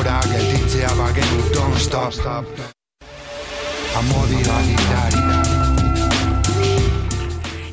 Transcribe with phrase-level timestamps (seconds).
[0.00, 2.46] Denbora gelditzea bagenu, don't stop.
[3.98, 5.20] Amodi bagitari.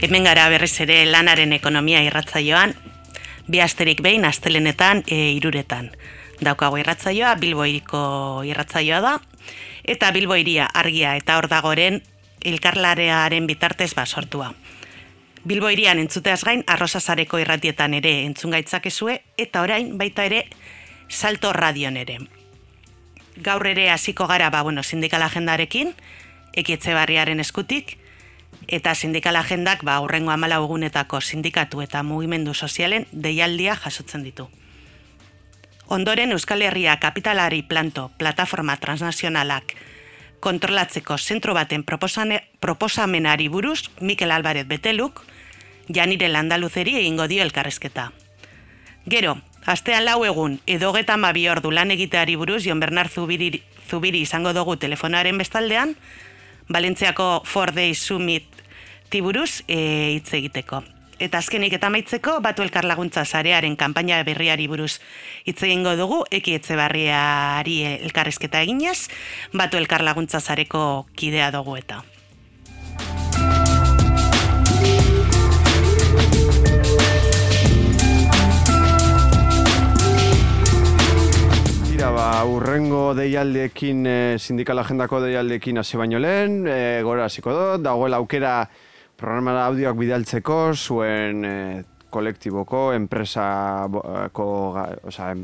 [0.03, 2.75] Hemen gara berriz ere lanaren ekonomia irratzaioan,
[3.47, 5.87] bi asterik behin astelenetan e, iruretan.
[6.43, 9.15] Daukago irratzaioa, Bilbo iriko irratzaioa da,
[9.87, 12.01] eta Bilbo iria argia eta hor dagoren
[12.43, 14.51] elkarlarearen bitartez ba sortua.
[15.47, 20.49] Bilbo irian entzuteaz gain, arrosazareko irratietan ere entzun gaitzakezue, eta orain baita ere
[21.07, 22.19] salto radion ere.
[23.37, 25.93] Gaur ere hasiko gara, ba, bueno, sindikal agendarekin,
[26.53, 27.97] ekietze barriaren eskutik,
[28.67, 34.49] eta sindikal agendak ba, urrengo amala ugunetako sindikatu eta mugimendu sozialen deialdia jasotzen ditu.
[35.87, 39.75] Ondoren Euskal Herria Kapitalari Planto Plataforma Transnazionalak
[40.39, 45.23] kontrolatzeko zentro baten proposamenari buruz Mikel Alvarez Beteluk,
[45.87, 48.11] Janire Landaluzeri egingo dio elkarrezketa.
[49.05, 49.37] Gero,
[49.67, 54.53] astean lau egun edo geta mabi ordu lan egiteari buruz Jon Bernard Zubiri, Zubiri izango
[54.55, 55.95] dugu telefonaren bestaldean,
[56.67, 58.47] Balentziako Four Days Summit
[59.09, 60.83] tiburuz e, hitz egiteko.
[61.19, 64.99] Eta azkenik eta maitzeko, batu elkar laguntza zarearen kanpaina berriari buruz
[65.45, 69.09] hitz egingo dugu, eki etxe barriari elkarrezketa eginez,
[69.53, 72.03] batu elkar laguntza zareko kidea dugu eta.
[81.97, 87.81] Tira, ba, urrengo deialdekin, e, sindikal agendako deialdekin hasi baino lehen, e, gora hasiko dut,
[87.81, 88.51] dagoela aukera
[89.17, 91.55] programa audioak bidaltzeko, zuen e,
[92.13, 94.03] kolektiboko, enpresako,
[95.09, 95.41] osea, em,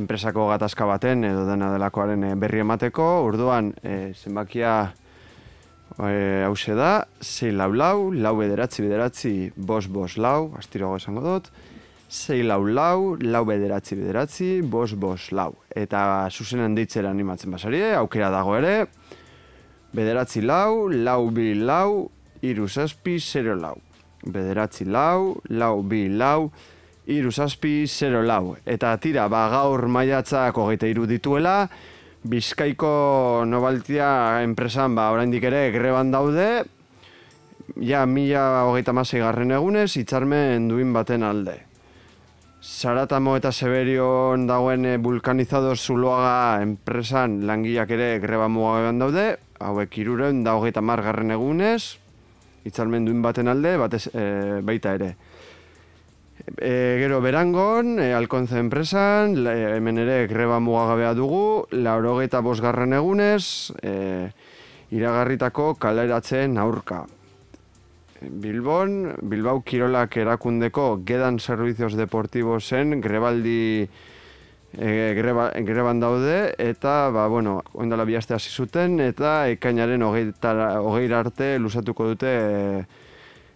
[0.00, 4.78] enpresako gatazka baten, edo dena delakoaren berri emateko, urduan, e, zenbakia
[6.00, 11.52] e, hause da, 6 lau lau, lau bederatzi bederatzi, bos bos lau, astiroago esango dut,
[12.08, 15.54] 6 lau lau, lau bederatzi bederatzi, bos bos lau.
[15.74, 18.86] Eta zuzenan ditzera animatzen basarie, aukera dago ere,
[19.92, 22.10] bederatzi lau, lau bi lau,
[22.42, 23.74] iru zazpi, zero lau.
[24.22, 26.52] Bederatzi lau, lau bi lau,
[27.06, 28.56] iru zazpi, zero lau.
[28.64, 31.66] Eta tira, ba, gaur maiatzak hogeita iru dituela,
[32.26, 36.64] Bizkaiko nobaltia enpresan ba, oraindik ere greban daude,
[37.78, 41.60] ja mila hogeita masei garren egunez, hitzarmen duin baten alde.
[42.66, 49.26] Saratamo eta Seberion dagoen eh, vulkanizado zuloaga enpresan langileak ere greba mugabean daude,
[49.62, 51.96] hauek iruren da hogeita mar garren egunez,
[52.66, 54.24] hitzarmen duin baten alde, batez, e,
[54.66, 55.12] baita ere.
[56.58, 56.72] E,
[57.04, 64.32] gero berangon, e, alkontze enpresan, la- hemen ere greba mugagabea dugu, laurogeita bosgarren egunez, e,
[64.90, 67.04] iragarritako kaleratzen aurka.
[68.20, 73.88] Bilbon, Bilbao Kirolak erakundeko Gedan Servicios Deportibosen grebaldi
[74.76, 81.20] e, greba, greban daude eta ba, bueno, oindala bi aste hasi zuten eta ekainaren hogeira
[81.20, 82.84] arte luzatuko dute e,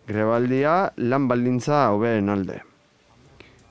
[0.09, 2.61] grebaldia lan baldintza hobeen alde.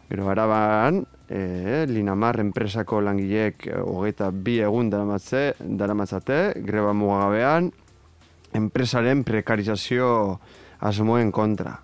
[0.10, 7.70] Gero araban, e, Linamar enpresako langileek hogeita bi egun daramatze, daramatzate, greba mugagabean,
[8.58, 10.40] enpresaren prekarizazio
[10.80, 11.78] asmoen kontra.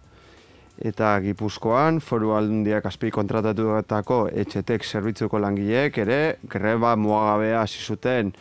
[0.75, 6.19] Eta Gipuzkoan, foru aldundiak azpi kontratatutako etxetek zerbitzuko langileek ere
[6.51, 8.33] greba mugagabea hasi zuten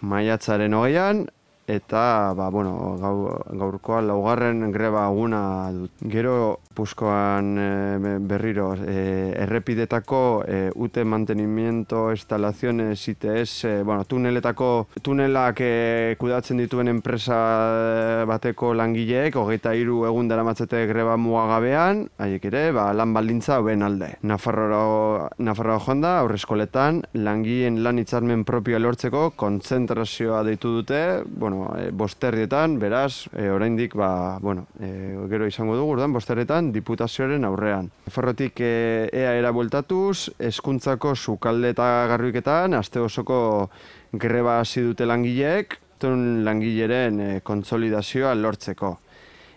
[0.00, 1.26] maiatzaren hogeian,
[1.66, 3.16] eta ba, bueno, gau,
[3.50, 5.90] gaurkoa laugarren greba aguna dut.
[6.10, 15.60] Gero Gipuzkoan e, berriro e, errepidetako e, UTE mantenimiento instalaziones ITS, e, bueno, tuneletako tunelak
[15.62, 22.88] e, kudatzen dituen enpresa bateko langileek, hogeita hiru egun daramatzete greba mugagabean, haiek ere, ba,
[22.92, 24.10] lan baldintza hoben alde.
[24.26, 31.88] Nafarroa, Nafarroa joan da, aurreskoletan, langileen lan hitzarmen propioa lortzeko kontzentrazioa deitu dute, bueno, e,
[31.90, 34.90] bosterrietan, beraz, e, oraindik, ba, bueno, e,
[35.30, 37.90] gero izango dugu, urdan, bosterrietan, diputazioaren aurrean.
[38.08, 38.72] Nafarrotik e,
[39.12, 43.70] ea bueltatuz, eskuntzako sukalde eta garbiketan, aste osoko
[44.12, 48.98] greba hasi dute langileek, tun langileren e, konsolidazioa lortzeko.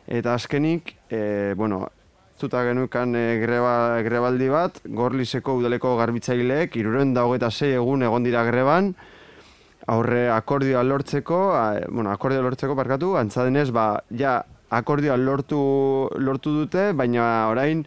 [0.08, 1.84] Eta azkenik, e, bueno,
[2.40, 8.28] zuta genukan e, greba, grebaldi bat, gorlizeko udaleko garbitzaileek, iruren da hogeta sei egun egon
[8.28, 8.94] dira greban,
[9.88, 15.60] aurre akordioa lortzeko, a, bueno, akordioa lortzeko parkatu, antzadenez, ba, ja, akordioa lortu,
[16.20, 17.86] lortu dute, baina orain,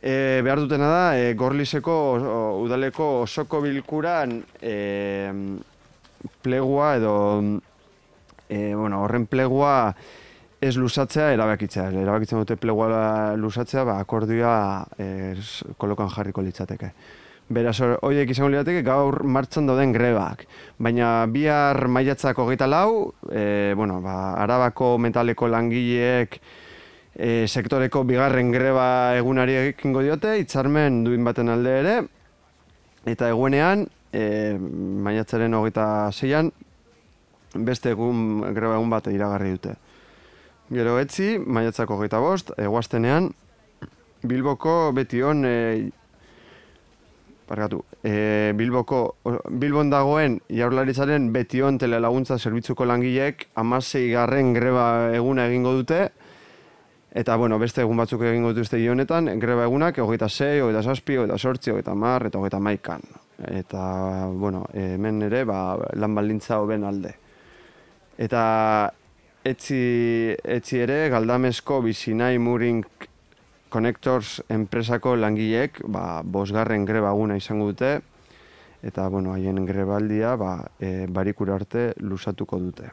[0.00, 1.96] e, behar dutena da, e, gorlizeko
[2.62, 4.76] udaleko osoko bilkuran e,
[6.42, 7.14] plegua edo
[8.48, 9.94] e, bueno, horren plegua
[10.60, 11.88] ez lusatzea erabakitzea.
[12.02, 15.34] Erabakitzen dute plegua lusatzea, ba, akordioa e,
[15.80, 16.92] kolokan jarriko litzateke.
[17.50, 20.44] Beraz, horiek izango lirateke gaur martxan dauden grebak.
[20.78, 26.38] Baina bihar maiatzak hogeita lau, e, bueno, ba, arabako metaleko langileek
[27.16, 28.86] e, sektoreko bigarren greba
[29.18, 31.98] egunari egingo diote, itzarmen duin baten alde ere,
[33.10, 33.82] eta egunean,
[34.14, 34.54] e,
[35.10, 36.54] maiatzaren hogeita zeian,
[37.54, 39.74] beste egun greba egun bat iragarri dute.
[40.70, 43.32] Gero etzi, maiatzako hogeita bost, eguaztenean,
[44.20, 45.90] Bilboko beti hon e,
[47.50, 49.16] Barkatu, e, Bilboko,
[49.58, 54.84] Bilbon dagoen jaurlaritzaren betion telelaguntza zerbitzuko langileek amasei garren greba
[55.16, 56.04] eguna egingo dute,
[57.10, 61.38] eta bueno, beste egun batzuk egingo dute honetan, greba egunak, hogeita sei, hogeita saspi, hogeita
[61.38, 63.02] sortzi, hogeita mar, eta hogeita maikan.
[63.50, 63.82] Eta,
[64.30, 67.16] bueno, hemen ere, ba, lan baldintza hoben alde.
[68.20, 68.44] Eta
[69.42, 72.84] etzi, etzi ere, galdamesko bizinai muring
[73.70, 78.00] Connectors enpresako langileek ba, bosgarren greba guna izango dute
[78.82, 82.90] eta bueno, haien grebaldia ba, e, barikura arte lusatuko dute.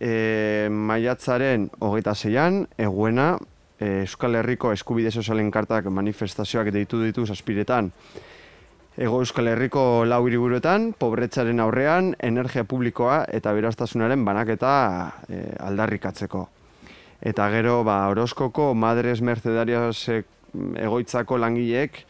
[0.00, 3.36] E, maiatzaren hogeita zeian, eguena,
[3.78, 7.92] e, Euskal Herriko eskubide sozialen kartak manifestazioak deitu ditu zazpiretan.
[8.98, 14.72] Ego Euskal Herriko lau hiriburuetan, pobretzaren aurrean, energia publikoa eta beraztasunaren banaketa
[15.28, 16.48] e, aldarrikatzeko.
[17.20, 20.06] Eta gero, ba, Orozkoko Madres Mercedarias
[20.78, 22.04] egoitzako langileek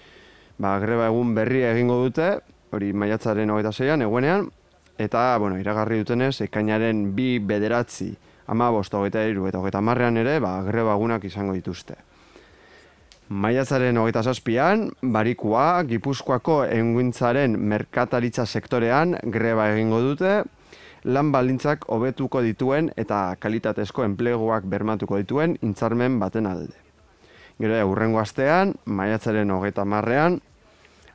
[0.58, 2.32] ba, greba egun berri egingo dute,
[2.75, 4.50] hori maiatzaren hogeita zeian, eguenean,
[4.99, 8.10] eta, bueno, iragarri dutenez, ekainaren bi bederatzi,
[8.50, 11.96] ama bosta hogeita iru eta hogeita marrean ere, ba, greba egunak izango dituzte.
[13.28, 20.40] Maiatzaren hogeita zazpian, barikua, Gipuzkoako enguintzaren merkataritza sektorean greba egingo dute,
[21.04, 26.74] lan balintzak hobetuko dituen eta kalitatezko enpleguak bermatuko dituen intzarmen baten alde.
[27.58, 30.38] Gero, urrengo astean, maiatzaren hogeita marrean,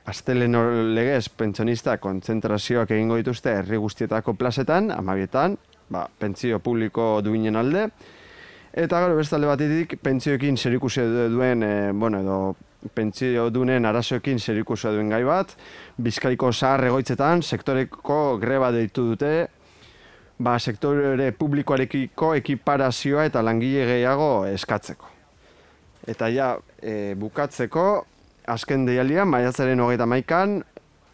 [0.06, 0.57] astelen
[0.95, 5.56] legez pentsionista kontzentrazioak egingo dituzte herri guztietako plazetan, amabietan,
[5.89, 7.88] ba, pentsio publiko duinen alde,
[8.74, 12.38] eta gero bestalde batetik pentsioekin zerikusia duen, e, bueno, edo
[12.94, 15.56] pentsio dunen arazoekin zerikusia duen gai bat,
[16.03, 19.47] bizkaiko zahar egoitzetan, sektoreko greba deitu dute,
[20.44, 25.10] ba, sektore publikoarekiko ekiparazioa eta langile gehiago eskatzeko.
[26.10, 26.50] Eta ja,
[26.81, 27.88] e, bukatzeko,
[28.51, 30.60] azken deialia, maiatzaren hogeita maikan,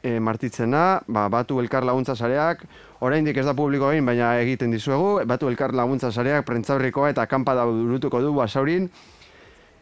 [0.01, 2.63] e, martitzena, ba, batu elkar laguntza sareak,
[3.05, 7.67] oraindik ez da publiko egin, baina egiten dizuegu, batu elkar laguntza sareak, prentzaurrikoa eta kanpada
[7.69, 8.89] durutuko du basaurin,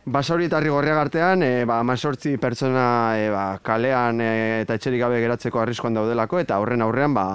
[0.08, 2.84] Basauri eta rigorriak artean, e, ba, mazortzi pertsona
[3.20, 4.30] e, ba, kalean e,
[4.62, 7.26] eta etxerik gabe geratzeko arriskoan daudelako, eta horren aurrean, ba,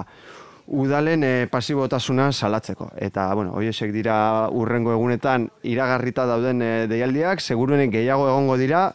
[0.67, 2.91] udalen e, pasibotasuna salatzeko.
[2.97, 8.93] Eta, bueno, hoiesek dira urrengo egunetan iragarrita dauden e, deialdiak, seguruenek gehiago egongo dira,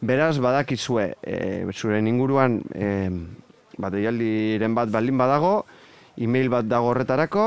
[0.00, 3.10] beraz badakizue, e, zure inguruan e,
[3.78, 5.66] ba, deialdiren bat baldin badago,
[6.16, 7.46] e-mail bat dago horretarako,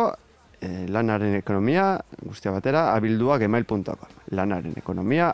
[0.62, 4.16] e, lanaren ekonomia, guztia batera, abilduak email.com.
[4.38, 5.34] Lanaren ekonomia,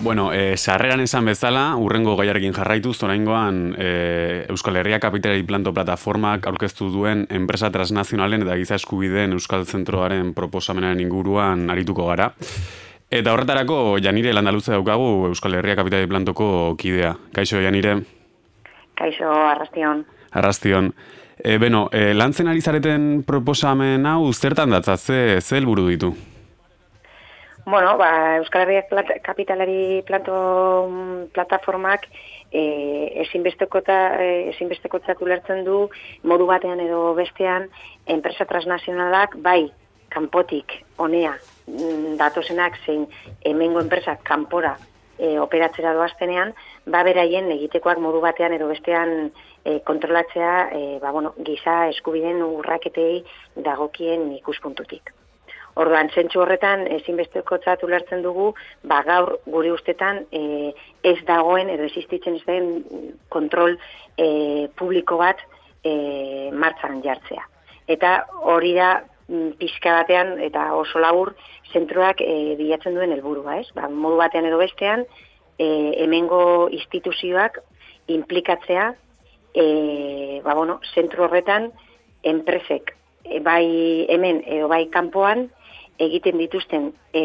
[0.08, 6.48] Bueno, e, sarreran esan bezala, urrengo gaiarekin jarraituz, oraingoan e, Euskal Herria Kapitalari Planto Plataformak
[6.48, 12.30] aurkeztu duen enpresa transnazionalen eta giza eskubideen Euskal Zentroaren proposamenaren inguruan arituko gara.
[13.10, 17.14] Eta horretarako, Janire landaluze daukagu Euskal Herria Kapitali Plantoko kidea.
[17.32, 18.02] Kaixo, Janire?
[19.00, 20.04] Kaixo, arrastion.
[20.36, 20.92] Arrastion.
[21.40, 26.12] E, beno, e, lantzen ari zareten proposamen hau zertan datza, ze, ze helburu ditu?
[27.64, 28.10] Bueno, ba,
[28.42, 28.84] Euskal Herria
[29.24, 30.36] Kapitalari Planto
[31.32, 32.10] plataformak
[32.52, 35.86] e, ezinbestekota e, ezinbestekotzat ulertzen du
[36.28, 37.70] modu batean edo bestean
[38.06, 39.62] enpresa transnazionalak bai
[40.12, 41.38] kanpotik honea
[41.68, 43.10] Mm, datosenak zein
[43.44, 44.78] hemengo enpresak kanpora
[45.20, 46.54] e, operatzera doaztenean,
[46.88, 49.12] ba beraien egitekoak modu batean edo bestean
[49.66, 53.26] e, kontrolatzea e, ba, bueno, giza eskubiden urraketei
[53.66, 55.12] dagokien ikuspuntutik.
[55.78, 58.48] Orduan, zentsu horretan, ezinbesteko txatu lertzen dugu,
[58.88, 60.72] ba, gaur guri ustetan e,
[61.04, 62.72] ez dagoen, edo existitzen ez den
[63.34, 63.76] kontrol
[64.16, 64.30] e,
[64.80, 65.44] publiko bat
[65.84, 67.44] e, martzan jartzea.
[67.92, 68.16] Eta
[68.56, 68.96] hori da
[69.60, 71.34] pixka batean eta oso labur
[71.74, 73.68] zentroak e, bilatzen duen helburua, ez?
[73.76, 75.04] Ba, modu batean edo bestean,
[75.60, 75.68] e,
[76.04, 77.60] hemengo instituzioak
[78.08, 78.94] implikatzea
[79.54, 81.72] e, ba, bueno, zentro horretan
[82.24, 82.94] enpresek
[83.24, 85.48] e, bai hemen edo bai kanpoan
[85.98, 87.24] egiten dituzten e,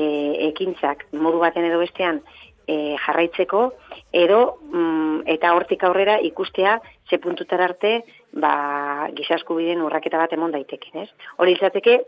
[0.48, 2.22] ekintzak modu batean edo bestean
[2.66, 3.68] e, jarraitzeko
[4.24, 4.40] edo
[4.72, 6.78] mm, eta hortik aurrera ikustea
[7.08, 11.08] ze puntutar arte ba, gizasku biden urraketa bat emon daiteken, ez?
[11.38, 11.98] Hori izateke,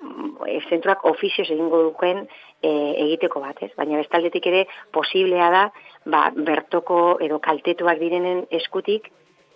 [0.00, 2.24] mm, zentruak ofizioz egingo dukeen
[2.62, 2.70] e,
[3.06, 3.70] egiteko bat, ez?
[3.76, 5.64] Baina bestaldetik ere posiblea da,
[6.06, 9.10] ba, bertoko edo kaltetuak direnen eskutik,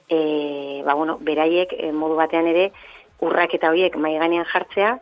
[0.08, 2.70] e, ba, bueno, beraiek e, modu batean ere
[3.20, 4.98] urraketa horiek maiganean jartzea,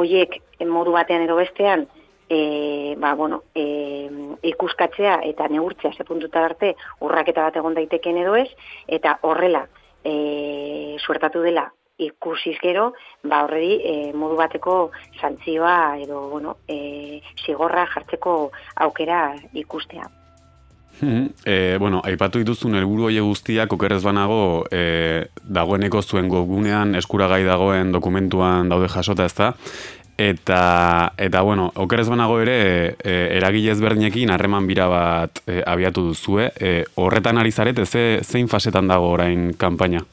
[0.00, 0.38] horiek
[0.68, 1.86] modu batean edo bestean,
[2.32, 4.08] e, ba, bueno, e,
[4.54, 6.74] ikuskatzea eta neurtzea sepuntuta arte
[7.04, 8.48] urraketa bat egon daiteken edo ez,
[8.88, 9.66] eta horrela,
[10.04, 11.70] e, suertatu dela.
[12.02, 14.90] Ikusiz gero, ba horredi e, modu bateko
[15.20, 18.50] santzioa edo, bueno, e, sigorra jartzeko
[18.86, 20.08] aukera ikustea.
[21.02, 27.90] E, bueno, aipatu dituzun helburu hori guztiak okerrez banago e, dagoeneko zuen gogunean eskuragai dagoen
[27.92, 29.52] dokumentuan daude jasota ez da
[30.30, 32.56] eta, eta bueno, okerrez banago ere
[33.02, 38.48] e, eragile ezberdinekin harreman bira bat e, abiatu duzue e, horretan ari zarete ze, zein
[38.48, 40.04] fasetan dago orain kanpaina?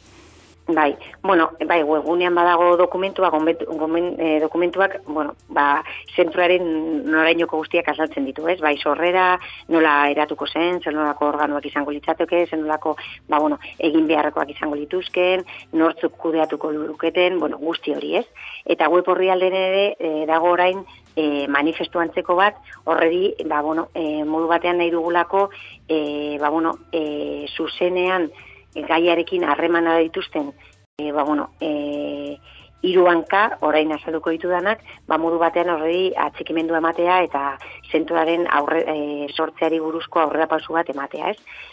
[0.71, 5.83] Bai, bueno, bai, webunean badago dokumentua, gomen, e, dokumentuak, bueno, ba,
[6.15, 8.59] zentruaren norainoko guztiak azaltzen ditu, ez?
[8.61, 12.95] Bai, sorrera, nola eratuko zen, zer nolako organuak izango litzatoke, zer nolako,
[13.27, 15.41] ba, bueno, egin beharrekoak izango lituzken,
[15.73, 18.27] nortzuk kudeatuko luketen, bueno, guzti hori, ez?
[18.65, 20.83] Eta web horri alden ere, e, dago orain,
[21.15, 25.47] e, manifestu antzeko bat, horredi, ba, bueno, e, modu batean nahi dugulako,
[25.87, 28.29] e, ba, bueno, e, zuzenean,
[28.75, 30.51] e, gaiarekin harremana dituzten
[30.99, 32.37] e, ba, bueno, e,
[32.81, 37.43] iruanka, orain azalduko ditudanak, ba, modu batean horrei atxikimendu ematea eta
[37.91, 41.67] zentuaren aurre, e, sortzeari buruzko aurrera pausu bat ematea, ez?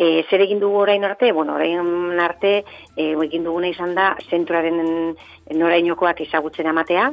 [0.00, 1.32] E, zer egin dugu orain arte?
[1.36, 2.52] Bueno, orain arte
[2.96, 4.80] e, egin duguna izan da zentuaren
[5.52, 7.10] norainokoak ezagutzen ematea,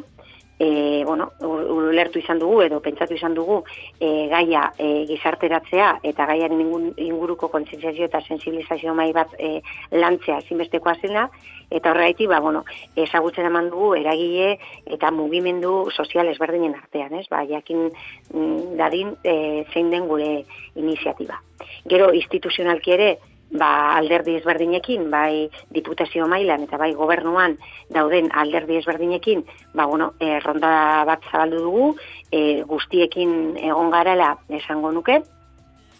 [0.59, 3.61] e, bueno, ulertu izan dugu edo pentsatu izan dugu
[3.99, 6.63] e, gaia e, gizarteratzea eta gaiaren
[6.97, 9.61] inguruko kontzientziazio eta sensibilizazio mai bat e,
[9.91, 11.27] lantzea ezinbestekoa zena
[11.69, 12.63] eta horregaiti ba bueno,
[12.95, 17.27] ezagutzen eman dugu eragile eta mugimendu sozial ezberdinen artean, ez?
[17.29, 17.89] Ba, jakin
[18.33, 20.45] mm, dadin e, zein den gure
[20.75, 21.41] iniziatiba.
[21.89, 23.17] Gero instituzionalki ere
[23.51, 27.57] ba, alderdi ezberdinekin, bai diputazio mailan eta bai gobernuan
[27.93, 31.87] dauden alderdi ezberdinekin, ba, bueno, e, ronda bat zabaldu dugu,
[32.31, 35.21] e, guztiekin egon garela esango nuke,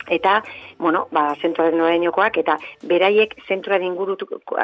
[0.07, 0.43] eta
[0.77, 3.95] bueno, ba zentroaren norainokoak eta beraiek zentroaren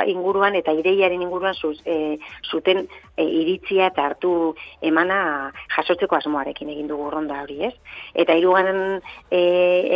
[0.07, 2.17] inguruan eta ideiaren inguruan zuz, e,
[2.49, 7.73] zuten e, iritzia eta hartu emana jasotzeko asmoarekin egin dugu ronda hori, ez?
[8.13, 9.43] Eta hirugarren e,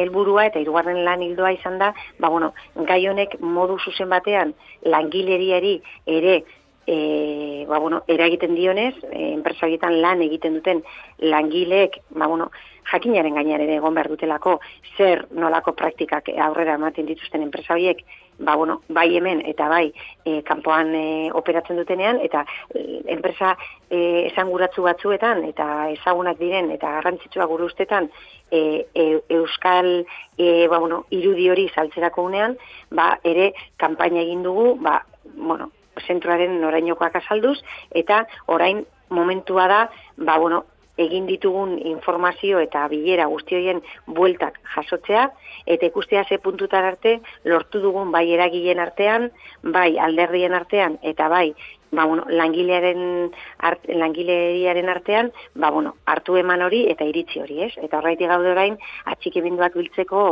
[0.04, 5.78] helburua eta hirugarren lan hildoa izan da, ba bueno, gai honek modu zuzen batean langileriari
[6.06, 6.44] ere
[6.88, 10.82] e, ba, bueno, eragiten dionez, e, enpresagietan lan egiten duten
[11.20, 12.50] langileek, ba, bueno,
[12.92, 14.60] jakinaren gainean ere egon behar dutelako,
[14.98, 18.04] zer nolako praktikak aurrera ematen dituzten enpresa horiek,
[18.40, 19.92] ba, bueno, bai hemen eta bai
[20.26, 23.56] e, kanpoan e, operatzen dutenean, eta e, enpresa
[23.90, 28.10] e, esanguratzu batzuetan, eta ezagunak diren, eta garrantzitsua gure ustetan,
[28.52, 29.08] e, e,
[29.40, 30.06] euskal
[30.38, 32.58] e, ba, bueno, irudi hori saltzerako unean,
[32.92, 33.52] ba, ere,
[33.82, 35.02] kanpaina egin dugu, ba,
[35.34, 35.72] bueno,
[36.06, 37.58] zentroaren norainokoak azalduz,
[37.92, 39.84] eta orain momentua da,
[40.18, 40.66] ba, bueno,
[40.98, 45.30] egin ditugun informazio eta bilera guztioien bueltak jasotzea,
[45.66, 49.32] eta ikustea ze puntutar arte lortu dugun bai eragileen artean,
[49.64, 51.54] bai alderdien artean, eta bai
[51.92, 57.74] ba, bueno, langilearen art, langileriaren artean, ba, bueno, hartu eman hori eta iritzi hori, ez?
[57.78, 60.26] Eta horreiti gaude orain, atxikimenduak biltzeko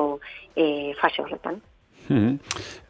[0.56, 1.62] e, fase horretan.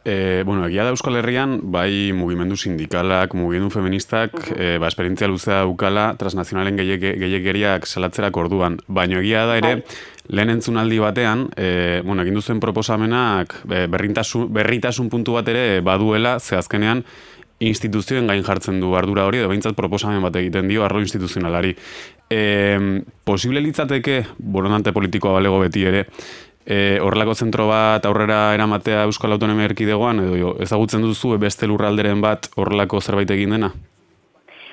[0.08, 4.62] E, bueno, egia da Euskal Herrian, bai mugimendu sindikalak, mugimendu feministak, uh -huh.
[4.62, 8.78] e, ba, esperientzia luzea daukala, transnazionalen gehiageriak salatzerak orduan.
[8.88, 9.84] Baina egia da ere, bai.
[10.28, 16.56] lehen entzunaldi batean, e, bueno, egin duzen proposamenak e, berritasun puntu bat ere baduela, ze
[16.56, 17.04] azkenean,
[17.60, 21.76] instituzioen gain jartzen du ardura hori, edo behintzat proposamen bat egiten dio arro instituzionalari.
[22.30, 26.06] E, posible litzateke, boronante politikoa balego beti ere,
[26.66, 32.50] e, horrelako zentro bat aurrera eramatea Euskal Autonomia Erkidegoan, edo ezagutzen duzu beste lurralderen bat
[32.56, 33.72] horrelako zerbait egin dena?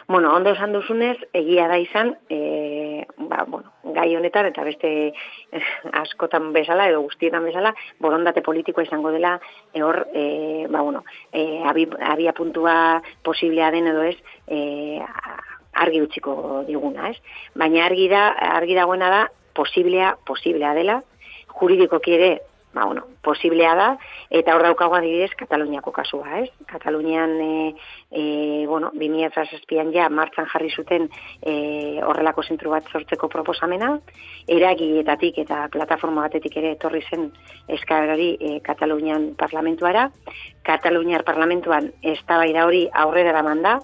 [0.08, 4.90] Bueno, ondo esan duzunez, egia da izan, e, e, ba, bueno, gai honetan eta beste
[5.08, 5.62] eh,
[6.00, 9.38] askotan bezala edo guztietan bezala borondate politikoa izango dela
[9.72, 14.16] e, hor e, ba, bueno, e, abia puntua posiblea den edo ez
[14.48, 15.00] e,
[15.72, 17.16] argi utziko diguna, ez?
[17.54, 19.22] Baina argi da, argi dagoena da
[19.56, 21.02] posiblea, posiblea dela,
[21.58, 22.32] juridikoki ere
[22.72, 23.88] ba, bueno, posiblea da,
[24.30, 26.48] eta hor daukago adibidez Kataluniako kasua, ez?
[26.66, 27.74] Katalunian, e,
[28.10, 31.08] e, bueno, 2006an ja martzan jarri zuten
[31.42, 33.92] e, horrelako zentru bat sortzeko proposamena,
[34.48, 37.30] eragietatik eta plataforma batetik ere etorri zen
[37.68, 40.08] eskarari e, Katalunian parlamentuara,
[40.64, 43.80] Kataluniar parlamentuan ez da hori aurrera da manda,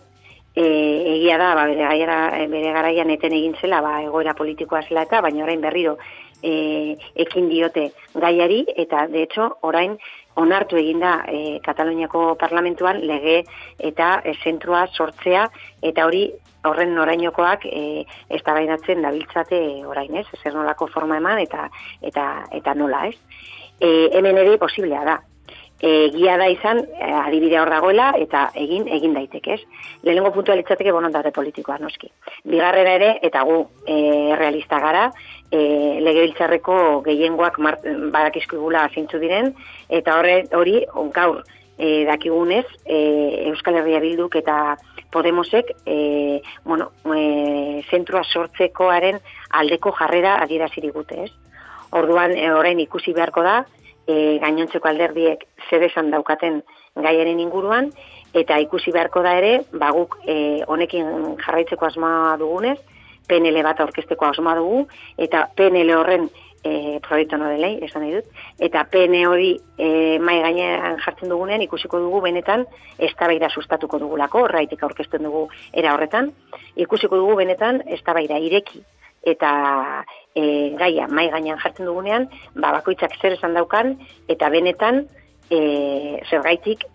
[0.59, 0.65] E,
[1.13, 5.21] egia da, ba, bere, gaiara, bere garaian eten egin zela, ba, egoera politikoa zela eta,
[5.23, 5.99] baina orain berriro
[6.43, 9.99] e, ekin diote gaiari eta de hecho orain
[10.37, 13.43] onartu eginda e, Kataloniako parlamentuan lege
[13.79, 15.49] eta e, zentrua sortzea
[15.83, 16.29] eta hori
[16.69, 18.05] horren norainokoak e,
[18.39, 20.27] eztabaidatzen dabiltzate orain, ez?
[20.43, 21.69] Zer nolako forma eman eta
[22.03, 23.17] eta eta nola, ez?
[23.81, 25.19] E, hemen ere posiblea da
[25.81, 29.85] e, gia da izan, e, adibide hor dagoela, eta egin, egin daiteke, ez?
[30.03, 32.11] Lehenengo puntua litzateke bonondate politikoa, noski.
[32.45, 33.99] Bigarrera ere, eta gu e,
[34.39, 35.09] realista gara,
[35.51, 35.61] e,
[36.05, 37.61] legebiltzarreko gehiengoak
[38.13, 39.55] badakizku gula zintzu diren,
[39.89, 41.45] eta horre, hori, onkaur,
[41.79, 44.77] e, dakigunez, e, Euskal Herria Bilduk eta
[45.11, 49.21] Podemosek, e, bueno, e, zentrua sortzekoaren
[49.57, 51.33] aldeko jarrera adierazirigute, ez?
[51.97, 53.63] Orduan, e, orain ikusi beharko da,
[54.09, 56.63] e, gainontzeko alderdiek zer esan daukaten
[56.97, 57.93] gaiaren inguruan,
[58.35, 62.79] eta ikusi beharko da ere, baguk e, honekin jarraitzeko asmoa dugunez,
[63.29, 64.85] PNL bat aurkezteko asmoa dugu,
[65.21, 66.29] eta PNL horren
[66.65, 68.27] e, proiektu no esan nahi dut,
[68.59, 72.67] eta PN hori e, mai gainean jartzen dugunean, ikusiko dugu benetan,
[72.99, 73.13] ez
[73.53, 76.33] sustatuko dugulako, horraitik aurkezten dugu era horretan,
[76.77, 78.83] ikusiko dugu benetan, ez ireki,
[79.23, 83.97] eta e, gaia mai gainean jartzen dugunean, ba, bakoitzak zer esan daukan,
[84.29, 85.07] eta benetan
[85.51, 86.87] e, zergaitik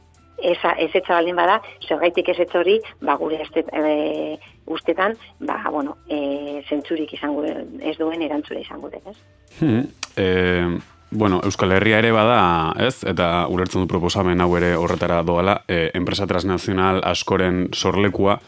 [0.43, 6.63] eza, ez etza baldin bada, zergaitik ez hori, ba, gure e, ustetan, ba, bueno, e,
[6.69, 9.17] zentzurik izango ez duen erantzule izango den, ez?
[9.59, 9.85] Hmm,
[10.17, 10.79] e,
[11.11, 13.03] bueno, Euskal Herria ere bada, ez?
[13.07, 18.39] Eta ulertzen du proposamen hau ere horretara doala, e, enpresa transnazional askoren sorlekua,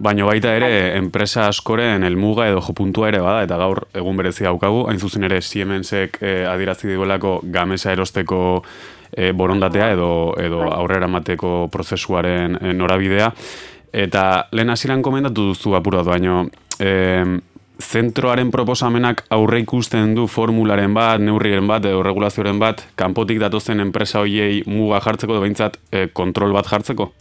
[0.00, 0.92] Baina baita ere, bai.
[0.96, 5.42] enpresa askoren elmuga edo jopuntua ere bada, eta gaur egun berezi daukagu, hain zuzen ere
[5.44, 8.62] Siemensek eh, adirazi duelako gamesa erosteko
[9.12, 10.10] eh, borondatea edo,
[10.40, 10.72] edo bai.
[10.78, 13.28] aurrera mateko prozesuaren eh, norabidea.
[13.92, 14.24] Eta
[14.56, 16.46] lehen hasieran komendatu duzu apuratu, baino,
[16.80, 17.36] eh,
[17.80, 24.24] zentroaren proposamenak aurre ikusten du formularen bat, neurriren bat, edo regulazioaren bat, kanpotik datozen enpresa
[24.24, 27.12] hoiei muga jartzeko, edo behintzat eh, kontrol bat jartzeko?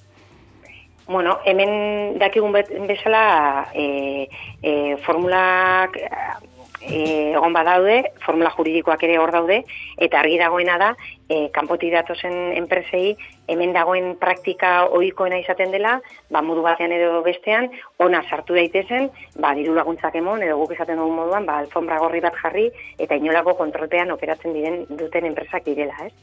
[1.09, 4.29] Bueno, hemen dakigun bezala e,
[4.61, 9.63] e, formulak e, egon badaude, formula juridikoak ere hor daude,
[9.97, 10.91] eta argi dagoena da,
[11.25, 13.15] e, kanpoti datozen enpresei,
[13.49, 15.95] hemen dagoen praktika ohikoena izaten dela,
[16.29, 19.09] ba, modu batean edo bestean, ona sartu daitezen,
[19.41, 22.67] ba, diru laguntzak emon, edo guk esaten dugun moduan, ba, alfombra gorri bat jarri,
[23.01, 26.13] eta inolako kontrolpean operatzen diren duten enpresak direla, ez?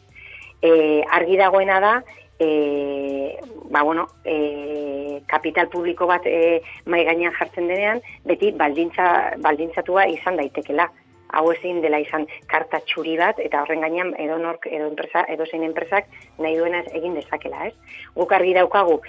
[0.62, 0.70] E,
[1.10, 1.96] argi dagoena da,
[2.38, 3.38] e,
[3.70, 9.08] ba, bueno, e, kapital publiko bat e, mai gainean jartzen denean, beti baldintza,
[9.42, 10.90] baldintzatua izan daitekela.
[11.36, 15.46] Hau ezin dela izan karta txuri bat, eta horren gainean edo nork, edo enpresa, edo
[15.50, 16.06] zein enpresak
[16.38, 17.74] nahi duena egin dezakela, ez?
[18.14, 19.00] Guk argi daukagu,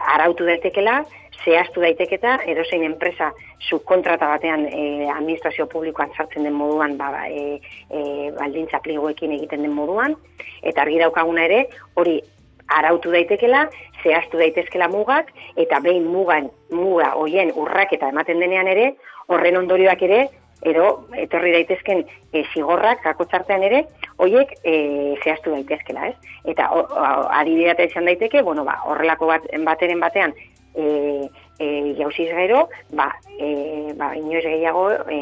[0.00, 1.02] arautu daitekela,
[1.44, 3.30] zehaztu daiteketa, edo zein enpresa
[3.68, 9.62] subkontrata batean e, administrazio publikoan sartzen den moduan, ba, ba e, e, baldintza pligoekin egiten
[9.66, 10.16] den moduan,
[10.62, 12.18] eta argi daukaguna ere, hori
[12.68, 13.66] arautu daitekela,
[14.02, 18.94] zehaztu daitezkela mugak, eta behin mugan, muga hoien urrak eta ematen denean ere,
[19.28, 20.26] horren ondorioak ere,
[20.66, 20.86] edo
[21.20, 22.02] etorri daitezken
[22.32, 23.84] e, zigorrak, kakotzartean ere,
[24.22, 24.76] hoiek e,
[25.22, 26.36] zehaztu daitezkela, ez?
[26.48, 26.68] Eta
[27.40, 30.32] adibidea izan daiteke, bueno, ba, horrelako bat, bateren batean,
[30.74, 35.20] e, e, jauziz gero, ba, e, ba, inoiz gehiago, e,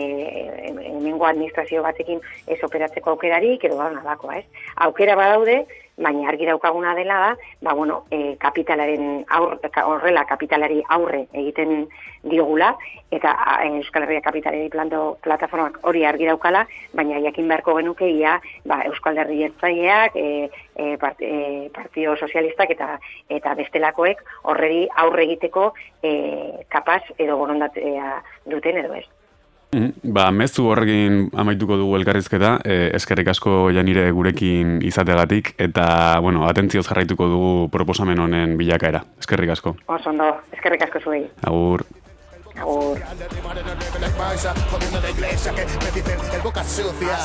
[0.93, 4.47] emengo administrazio batekin ez operatzeko aukerarik, edo ba, nadakoa, ez?
[4.87, 5.65] Aukera badaude,
[5.97, 7.31] baina argi daukaguna dela da,
[7.63, 11.87] ba, bueno, e, kapitalaren aur, horrela kapitalari aurre egiten
[12.25, 12.73] diogula,
[13.15, 13.35] eta
[13.69, 19.19] Euskal Herria Kapitalari planto plataformak hori argi daukala, baina jakin beharko genuke ia ba, Euskal
[19.19, 21.35] Herri Ertzaileak, e, e, e,
[21.75, 22.99] Partio Sozialistak eta
[23.31, 28.17] eta bestelakoek horreri aurre egiteko e, kapaz edo borondatea
[28.51, 29.07] duten edo ez.
[30.03, 36.87] Ba, mezu horrekin amaituko dugu elkarrizketa, eh, eskerrik asko janire gurekin izategatik, eta, bueno, atentzioz
[36.89, 39.05] jarraituko dugu proposamen honen bilakaera.
[39.19, 39.77] Eskerrik asko.
[39.87, 41.27] Oso ondo, eskerrik asko zuei.
[41.43, 41.87] Agur.
[44.71, 47.19] Jodiendo la iglesia que me dicen el boca sucia.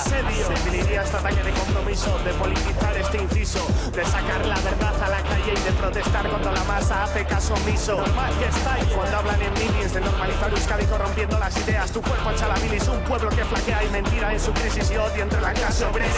[0.50, 5.22] Definiría esta talla de compromiso, de politizar este inciso, de sacar la verdad a la
[5.22, 7.98] calle y de protestar cuando la masa hace caso omiso.
[7.98, 11.92] Normal que estáis cuando hablan en minis de normalizar Euskadi corrompiendo las ideas.
[11.92, 14.98] Tu cuerpo echa la bilis, un pueblo que flaquea y mentira en su crisis y
[14.98, 16.10] odio entre la clase obrera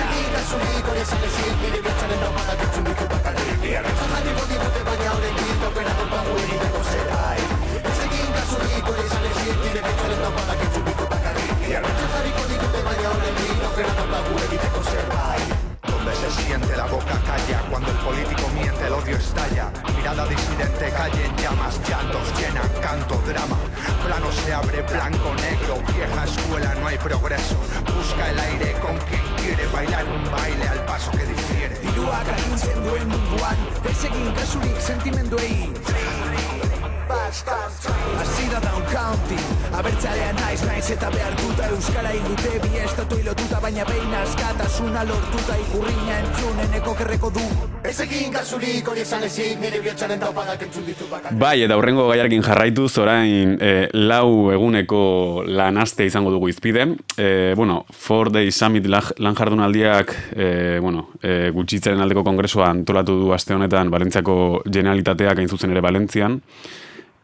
[8.82, 11.84] código y sale siente y me conserva para que el público va a Y al
[11.84, 15.48] rechazar el código de Valladolid en mí, no frenando la web y te conserva ahí.
[15.92, 19.72] Donde se siente la boca calla, cuando el político miente el odio estalla.
[19.96, 23.58] Mirada disidente calle en llamas, llantos llenan, canto, drama.
[24.06, 27.58] Plano se abre, blanco, negro, vieja escuela, no hay progreso.
[27.96, 31.80] Busca el aire con quien quiere bailar un baile al paso que difiere.
[31.80, 33.58] Diruaga incendio en munduan,
[33.90, 35.72] ezegin kasurik sentimenduei.
[37.08, 37.91] Bastards
[38.52, 39.40] da down county
[39.80, 45.56] Abertzalea naiz naiz eta behartuta Euskara ingute bi estatu ilotuta Baina behin askatasuna lortuta.
[45.62, 47.46] Ikurriña entzuneneko kerreko du.
[47.88, 52.10] Ez egin kasurik hori esan ezik Nire bihotxaren taupadak entzun ditu bakar Bai, eta hurrengo
[52.10, 55.02] gaiarekin jarraituz, orain e, lau eguneko
[55.48, 56.90] lan aste izango dugu izpide.
[57.16, 63.34] E, bueno, Four Day Summit lan jardunaldiak e, bueno, e, gutxitzaren aldeko kongresua antolatu du
[63.34, 64.38] aste honetan Valentziako
[64.68, 66.42] generalitateak hain zuzen ere Valentzian.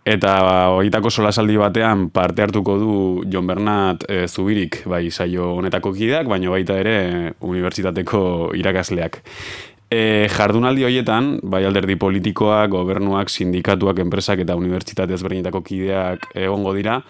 [0.08, 0.34] Eta
[0.72, 2.92] horietako solasaldi batean parte hartuko du
[3.28, 8.22] Jon Bernat e, Zubirik, bai saio honetako kideak, baina baita ere unibertsitateko
[8.56, 9.20] irakasleak.
[9.92, 17.02] E, jardunaldi horietan, bai alderdi politikoak, gobernuak, sindikatuak, enpresak eta unibertsitate ezberdinetako kideak egongo dira,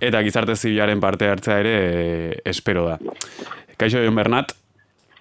[0.00, 2.96] eta gizarte zibilaren parte hartzea ere e, espero da.
[3.76, 4.56] Kaixo Jon Bernat,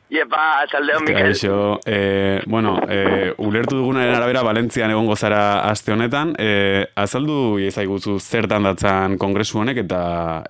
[0.09, 1.27] Iepa, atzaldeon, Mikel.
[1.27, 8.15] Kaixo, e, bueno, e, ulertu dugunaren arabera Valentzian egongo zara aste honetan, e, azaldu iezaiguzu
[8.17, 9.99] zertan datzan kongresu honek eta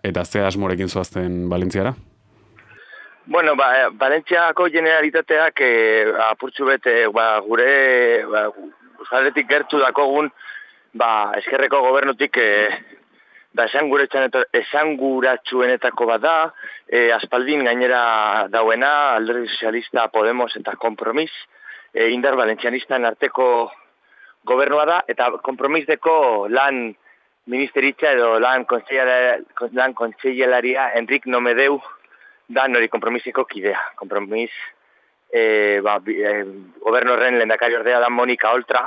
[0.01, 1.91] eta ze asmorekin zoazten Valentziara?
[3.25, 5.73] Bueno, ba, Valentziako generalitateak e,
[6.29, 8.47] apurtxu bete ba, gure ba,
[8.99, 10.31] Euskaletik gertu dakogun
[10.93, 12.49] ba, eskerreko gobernutik e,
[13.59, 16.35] da esanguratsuenetako bat da,
[16.87, 21.31] e, aspaldin gainera dauena, alderdi sozialista Podemos eta Kompromis,
[21.93, 23.71] e, indar valentzianistan arteko
[24.47, 26.95] gobernua da, eta kompromisdeko lan
[27.49, 29.39] ministeritza edo lan kontseilaria,
[29.73, 31.79] lan kontseilaria Enrik Nomedeu
[32.47, 33.79] da nori kompromiseko kidea.
[33.97, 34.53] Kompromis,
[35.31, 36.45] e, ba, bi- e,
[36.81, 38.85] gobernu horren lehendakari ordea da Monika Oltra,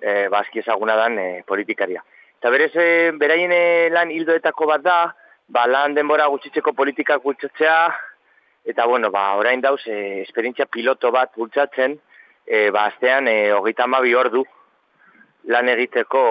[0.00, 2.02] e, ba, ezaguna dan e, politikaria.
[2.44, 4.96] Eta berez, e, beraien e, lan hildoetako bat da,
[5.48, 7.76] ba, lan denbora gutxitzeko politikak bultzatzea,
[8.68, 11.94] eta bueno, ba, orain dauz, e, esperientzia piloto bat bultzatzen,
[12.44, 14.44] e, ba, astean, e, hogeita hamabi ordu
[15.54, 16.26] lan egiteko,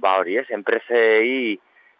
[0.00, 1.52] ba, hori ez, enpresei,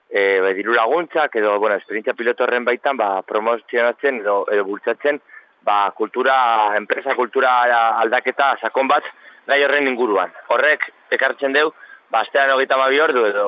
[0.08, 5.20] e, ba, diru laguntzak, edo, bueno, esperientzia piloto horren baitan, ba, promozionatzen edo, edo bultzatzen,
[5.60, 6.38] ba, kultura,
[6.80, 7.58] enpresa kultura
[8.00, 9.12] aldaketa sakon bat,
[9.44, 10.32] gai horren inguruan.
[10.56, 10.88] Horrek,
[11.20, 11.74] ekartzen deu,
[12.12, 13.46] ba, astean hogeita hamabi ordu, edo,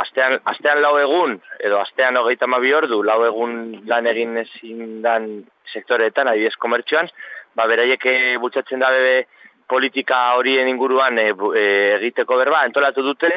[0.00, 3.58] astean, astean lau egun, edo astean hogeita hamabi ordu, lau egun
[3.90, 5.28] lan egin ezin dan
[5.72, 7.10] sektoreetan, adibidez komertxoan,
[7.54, 9.26] ba, beraiek eh, bultzatzen da bebe
[9.68, 13.28] politika horien inguruan bu- eh, egiteko berba, entolatu dute,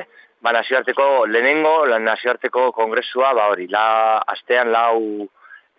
[0.41, 3.83] ba, nazioarteko lehenengo, lan nazioarteko kongresua, ba, hori, la,
[4.35, 5.27] astean lau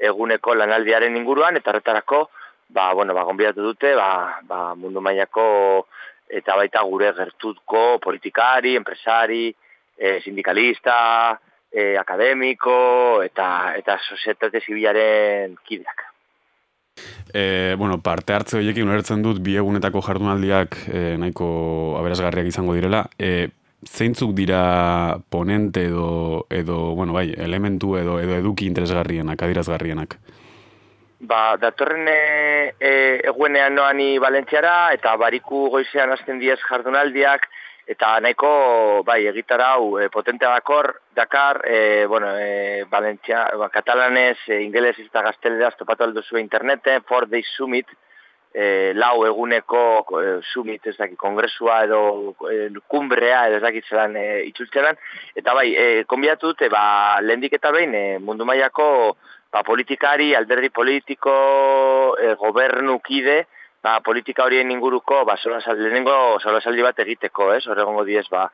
[0.02, 2.26] eguneko lanaldiaren inguruan, eta horretarako,
[2.68, 5.86] ba, bueno, ba, gonbidatu dute, ba, ba, mundu mailako
[6.32, 9.50] eta baita gure gertutko politikari, enpresari,
[9.96, 11.38] e, sindikalista,
[11.72, 16.08] e, akademiko eta eta sozietate zibilaren kideak.
[17.32, 21.48] E, bueno, parte hartze horiekin ulertzen dut bi egunetako jardunaldiak e, nahiko
[22.00, 23.06] aberasgarriak izango direla.
[23.18, 23.48] E,
[23.88, 30.18] zeintzuk dira ponente edo, edo bueno, bai, elementu edo, edo eduki interesgarrienak, adirazgarrienak?
[31.22, 32.92] Ba, datorren e, e,
[33.30, 37.46] eguenean noani Valentziara eta bariku goizean hasten diez jardunaldiak
[37.94, 38.50] eta nahiko
[39.06, 45.22] bai egitarau e, potentea dakor, Dakar, e, bueno, e, Valentzia, ba, katalanez, e, ingeles eta
[45.28, 47.86] gazteleraz topatu alduzu interneten, Four Days Summit,
[48.52, 49.82] e, lau eguneko
[50.18, 52.00] e, summit, ez dakit, kongresua edo
[52.50, 54.98] e, kumbrea, edo ez dakit zelan e, itxultzelan,
[55.38, 58.88] eta bai, e, konbidatu dute, ba, lehendik eta behin, e, mundu mailako
[59.52, 63.46] ba, politikari, alderdi politiko, e, gobernukide,
[63.84, 68.46] ba, politika horien inguruko, ba, solasaldi, lehenengo solasaldi bat egiteko, ez, horregongo diez, ba,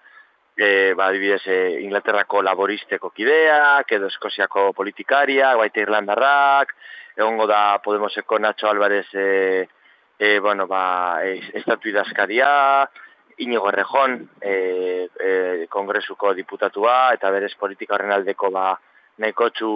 [0.58, 6.74] e, ba, adibidez, e, Inglaterrako laboristeko kideak, edo Eskoziako politikariak, baita Irlandarrak,
[7.16, 9.68] egongo da Podemoseko Nacho Álvarez, e,
[10.18, 12.50] e, bueno, ba, e, estatu idazkaria,
[13.38, 18.72] Inigo Errejon, e, e, kongresuko diputatua, eta berez politika horren aldeko ba,
[19.18, 19.70] nahiko txu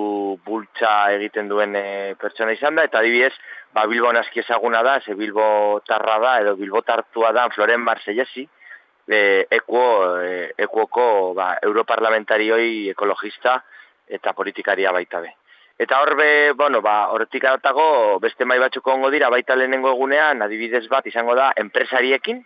[0.47, 3.33] bultza egiten duen e, pertsona izan da, eta adibidez,
[3.75, 8.47] ba, Bilbo naski ezaguna da, ze Bilbo tarra da, edo Bilbo tartua da, Floren Marsellesi,
[9.09, 9.85] e, ekuo,
[10.23, 13.59] e, ekuoko ba, europarlamentarioi ekologista
[14.07, 15.35] eta politikaria baita be.
[15.83, 20.85] Eta horbe, bueno, ba, horretik adatago, beste mai batzuko ongo dira, baita lehenengo egunean, adibidez
[20.89, 22.45] bat, izango da, enpresariekin,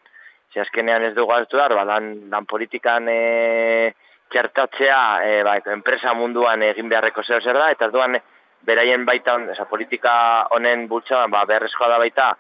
[0.55, 3.93] ze azkenean ez dugu hartu dar, ba, lan, lan politikan e,
[4.33, 8.19] txertatzea, e, ba, enpresa munduan egin beharreko zeo zer da, eta duan,
[8.67, 10.12] beraien baita, esa, politika
[10.57, 12.33] honen bultza, ba, beharrezkoa da baita,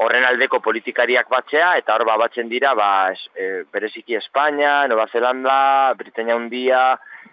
[0.00, 5.06] horren aldeko politikariak batzea, eta hor ba, batzen dira, ba, es, e, bereziki Espanya, Nova
[5.12, 6.84] Zelanda, Britania Undia,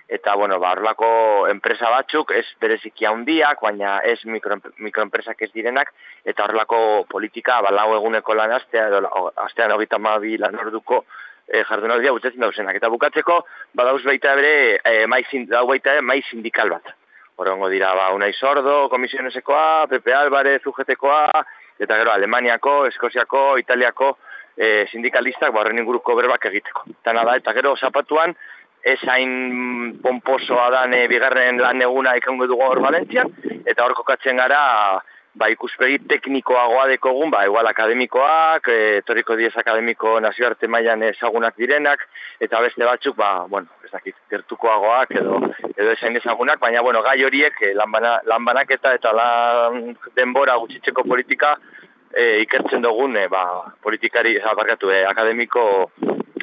[0.07, 5.91] eta bueno, ba horlako enpresa batzuk ez bereziki handiak, baina ez mikro, mikroenpresak ez direnak
[6.23, 6.79] eta horlako
[7.11, 11.03] politika ba lau eguneko lan astea edo astean 32 lan orduko
[11.47, 13.39] e, jardunaldia butetzen dauzenak eta bukatzeko
[13.75, 16.93] badauz baita bere e, mai dau baita mai sindikal bat.
[17.37, 21.43] Horongo dira ba Unai Sordo, Komisionesekoa, PP Álvarez, UGTkoa
[21.79, 24.17] eta gero Alemaniako, Eskoziako, Italiako
[24.57, 26.87] e, sindikalistak ba horren inguruko berbak egiteko.
[26.97, 28.33] Eta nada, eta gero zapatuan
[28.87, 33.29] esain pomposoa da ne bigarren lan eguna ikango dugu hor Valentzian,
[33.65, 34.63] eta hor kokatzen gara
[35.37, 42.07] ba, ikuspegi teknikoagoa dekogun, ba, igual akademikoak, e, toriko diez akademiko nazioarte mailan ezagunak direnak,
[42.43, 45.39] eta beste batzuk, ba, bueno, ez dakit, gertukoagoak edo,
[45.75, 51.55] edo esain ezagunak, baina, bueno, gai horiek, e, lanbanaketa eta lan denbora gutxitzeko politika,
[52.13, 53.43] e, ikertzen dugun, e, ba,
[53.83, 55.67] politikari, zabarkatu, e, akademiko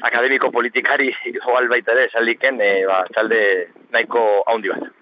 [0.04, 3.40] akademiko politikari igual baita ere, saldiken, e, ba, talde
[3.90, 4.92] nahiko haundi bat.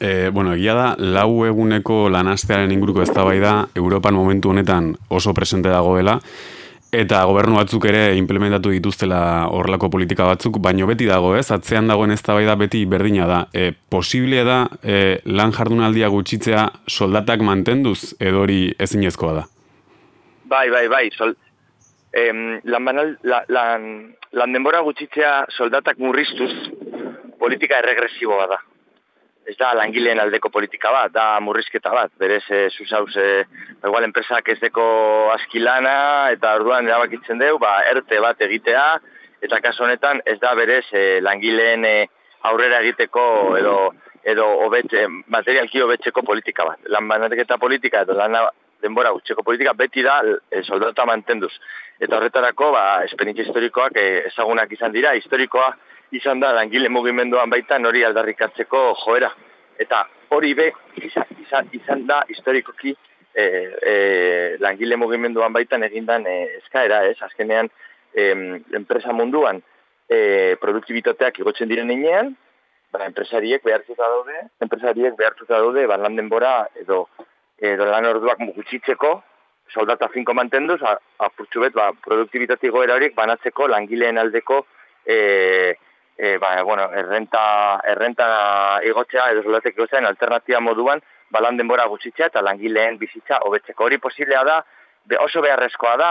[0.00, 5.68] E, bueno, egia da, lau eguneko lanastearen inguruko ez da Europan momentu honetan oso presente
[5.68, 6.20] dagoela,
[6.92, 12.10] eta gobernu batzuk ere implementatu dituztela horrelako politika batzuk, baino beti dago ez, atzean dagoen
[12.10, 13.46] ez da beti berdina da.
[13.52, 19.44] E, posible da e, lan jardunaldia gutxitzea soldatak mantenduz edo hori ezinezkoa da?
[20.44, 21.34] Bai, bai, bai, sol,
[22.12, 26.52] em, lan, banal, la, lan, lan denbora gutxitzea soldatak murriztuz
[27.38, 28.62] politika erregresiboa da.
[29.46, 32.10] Ez da langileen aldeko politika bat, da murrizketa bat.
[32.18, 33.44] Berez, e, zuzauz, e,
[33.86, 34.86] igual enpresak ez deko
[35.36, 38.86] askilana eta orduan erabakitzen deu, ba, erte bat egitea,
[39.46, 41.96] eta kaso honetan ez da berez e, langileen e,
[42.50, 43.22] aurrera egiteko
[43.60, 43.76] edo
[44.26, 44.90] edo obet,
[45.30, 46.80] materialki hobetzeko politika bat.
[46.90, 48.34] Lan banaketa politika edo lan
[48.82, 51.52] denbora gutxeko politika beti da e, soldata mantenduz.
[52.02, 55.70] Eta horretarako, ba, esperientzia historikoak e, ezagunak izan dira, historikoa
[56.12, 59.32] izan da langile mugimenduan baita nori aldarrikatzeko joera.
[59.78, 60.70] Eta hori be,
[61.02, 62.94] izan, izan, izan da historikoki
[63.34, 63.94] e, e,
[64.62, 67.16] langile mugimenduan baitan egindan e, eskaera, ez?
[67.22, 67.68] Azkenean,
[68.14, 68.30] e,
[68.78, 69.60] enpresa munduan
[70.08, 72.32] e, produktibitateak igotzen diren inean,
[72.92, 77.06] ba, enpresariek behartuta daude, enpresariek behartuta daude, ba, lan denbora edo
[77.56, 79.14] edo lan orduak gutxitzeko,
[79.72, 80.78] soldata finko mantenduz,
[81.24, 84.62] apurtxu bet, ba, produktibitatik goera horiek banatzeko langileen aldeko
[85.08, 85.74] e,
[86.16, 92.30] e, ba, bueno, errenta, errenta igotzea edo soldatek igotzea alternatiba moduan ba, lan denbora gutxitzea
[92.32, 94.62] eta langileen bizitza hobetzeko hori posiblea da,
[95.04, 96.10] be, oso beharrezkoa da,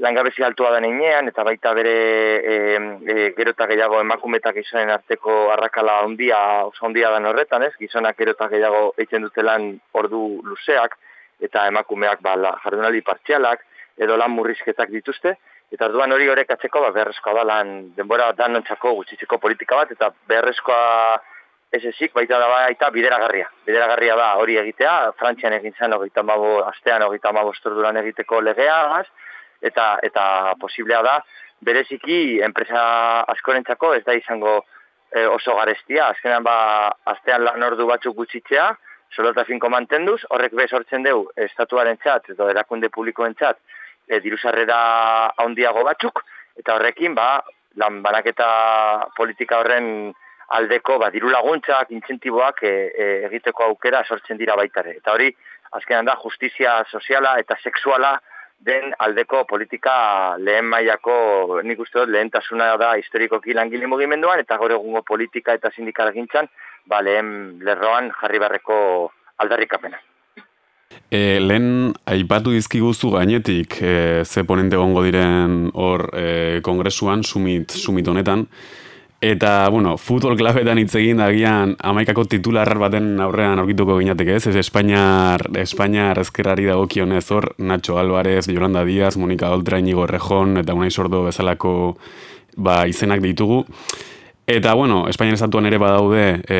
[0.00, 1.94] langabezi altua da neinean, eta baita bere
[2.40, 2.54] e,
[3.04, 6.38] e, gero eta gehiago emakumetak izanen arteko arrakala ondia,
[6.70, 7.74] oso ondia da horretan, ez?
[7.78, 10.96] Gizonak gero eta gehiago eitzen dute lan ordu luzeak,
[11.40, 13.66] eta emakumeak ba, jardunaldi partzialak,
[14.00, 15.36] edo lan murrizketak dituzte,
[15.70, 19.92] eta orduan hori horrek atzeko, ba, beharrezkoa da lan denbora dan nontzako gutxitzeko politika bat,
[19.96, 21.20] eta beharrezkoa
[21.72, 23.46] ez ezik, baita da baita bideragarria.
[23.66, 27.54] Bideragarria da hori egitea, Frantzian egin zen, ogeita mabo, astean ogeita mabo
[28.02, 29.04] egiteko legea,
[29.62, 31.16] eta eta posiblea da
[31.60, 32.82] bereziki enpresa
[33.34, 34.60] askorentzako ez da izango
[35.12, 36.56] e, oso garestia azkenan ba
[37.12, 38.70] astean lan ordu batzuk gutxitzea
[39.16, 43.60] solota finko mantenduz horrek be sortzen deu estatuaren txat edo erakunde publikoen txat
[44.10, 44.80] e, dirusarrera
[45.44, 46.24] handiago batzuk
[46.58, 47.28] eta horrekin ba
[47.80, 48.48] lan banaketa
[49.16, 50.10] politika horren
[50.58, 55.30] aldeko ba diru laguntzak intzentiboak e, e, egiteko aukera sortzen dira baitare eta hori
[55.78, 58.16] azkenan da justizia soziala eta sexuala
[58.60, 59.94] den aldeko politika
[60.36, 65.70] lehen mailako nik uste dut lehentasuna da historikoki langile mugimenduan eta gaur egungo politika eta
[65.76, 66.50] sindikal gintzan
[66.86, 68.76] ba, lehen lerroan jarri barreko
[69.38, 70.09] aldarrikapena.
[71.10, 78.06] E, lehen aipatu dizkiguzu gainetik e, ze ponente gongo diren hor e, kongresuan, sumit, sumit
[78.08, 78.46] honetan,
[79.20, 84.54] Eta, bueno, futbol klabetan hitz egin agian amaikako titularrar baten aurrean aurkituko ginateke ez, ez
[84.62, 90.88] Espainiar, Espainiar ezkerrari dagokionez hor, Nacho Álvarez, Yolanda Díaz, Monika Oltra, Inigo Rejon, eta unai
[90.90, 91.74] sordo bezalako
[92.56, 93.66] ba, izenak ditugu.
[94.50, 96.56] Eta, bueno, Espainian estatuan ere badaude e,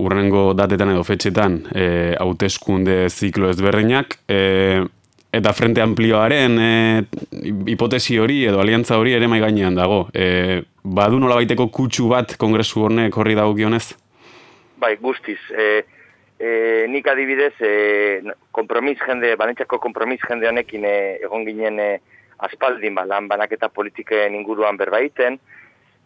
[0.00, 1.82] urrengo datetan edo fetxetan e,
[2.16, 4.14] hauteskunde ziklo ezberdinak.
[4.24, 4.80] E,
[5.28, 6.70] eta frente amplioaren e,
[7.74, 10.06] hipotesi hori edo aliantza hori ere gainean dago.
[10.14, 13.92] E, badu nola baiteko kutsu bat kongresu hornek horri dagokionez?
[14.80, 15.40] Bai, guztiz.
[15.52, 15.84] E,
[16.40, 20.96] e, nik adibidez, e, kompromis jende, banetxako kompromis jende honekin e,
[21.28, 21.90] egon ginen e,
[22.38, 25.36] aspaldin, ba, lan banaketa politiken inguruan berbaiten,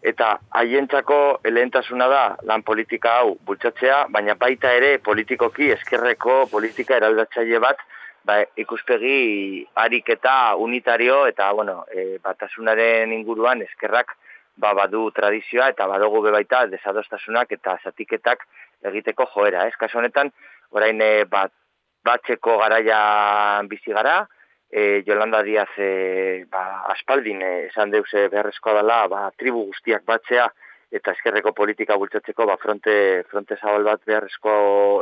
[0.02, 7.58] eta haientzako lehentasuna da lan politika hau bultzatzea, baina baita ere politikoki eskerreko politika eraldatzaile
[7.58, 7.82] bat,
[8.24, 14.14] ba, ikuspegi harik eta unitario eta bueno, e, batasunaren inguruan eskerrak
[14.56, 18.46] ba, badu tradizioa eta badugu bebaita desadostasunak eta zatiketak
[18.90, 19.66] egiteko joera.
[19.66, 20.30] Ez kaso honetan,
[20.70, 21.52] orain e, bat,
[22.04, 23.00] batxeko garaia
[23.68, 24.20] bizi gara,
[24.70, 30.48] e, Jolanda Diaz e, ba, aspaldin e, esan deuse beharrezkoa dela ba, tribu guztiak batzea
[30.92, 34.52] eta eskerreko politika bultzatzeko ba, fronte, fronte zabal bat beharrezko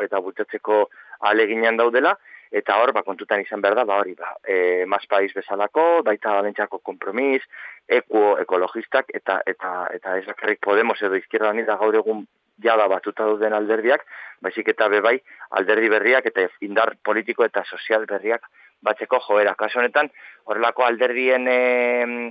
[0.06, 0.86] eta bultzatzeko
[1.30, 2.16] aleginan daudela,
[2.50, 6.34] eta hor, ba, kontutan izan behar da, ba, hori, ba, e, mas paiz bezalako, baita
[6.38, 7.42] balentxako kompromis,
[7.88, 12.26] ekuo ekologistak, eta eta eta ez bakarrik Podemos edo izkierda da gaur egun
[12.62, 14.04] jada batuta duten alderdiak,
[14.42, 15.18] baizik eta bebai
[15.58, 18.46] alderdi berriak eta indar politiko eta sozial berriak
[18.82, 19.54] batzeko joera.
[19.54, 20.10] Kaso honetan,
[20.44, 21.60] horrelako alderdien e,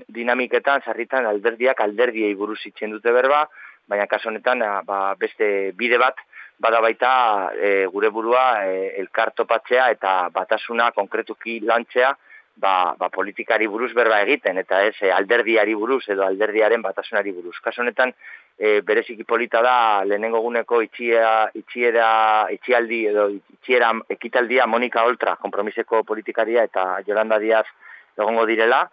[0.08, 3.46] dinamiketan, sarritan alderdiak alderdiei buruz itzen dute berba,
[3.88, 6.22] baina kaso honetan, ba, beste bide bat,
[6.60, 12.14] bada baita e, gure burua e, elkartopatzea eta batasuna konkretuki lantzea
[12.56, 17.58] ba, ba politikari buruz berba egiten eta ez e, alderdiari buruz edo alderdiaren batasunari buruz.
[17.62, 18.14] Kaso honetan
[18.58, 26.04] e, bereziki polita da lehenengo guneko itxiera, itxiera, itxialdi edo itxiera ekitaldia Monika Oltra, kompromiseko
[26.04, 27.66] politikaria eta Jolanda Diaz
[28.18, 28.86] egongo direla,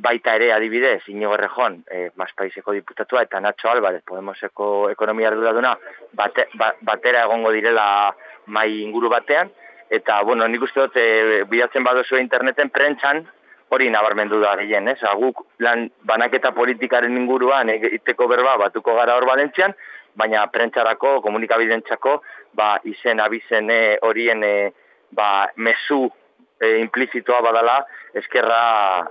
[0.00, 5.74] baita ere adibidez, Inigo Errejon, e, Maspaiseko diputatua, eta Nacho Álvarez, Podemoseko ekonomia arduraduna,
[6.16, 8.14] bate, ba, batera egongo direla
[8.46, 9.50] mai inguru batean,
[9.90, 13.26] eta, bueno, nik uste dut, e, bidatzen badozu interneten, prentxan,
[13.70, 14.98] hori nabarmendu da gehien, ez?
[15.06, 19.74] Aguk lan banaketa politikaren inguruan egiteko berba batuko gara hor balentzian,
[20.18, 22.16] baina prentxarako, komunikabidentzako,
[22.58, 23.70] ba, izen, abizen
[24.02, 24.54] horien e,
[25.14, 26.08] ba, mesu
[26.60, 27.78] e, implizitoa badala
[28.14, 28.62] eskerra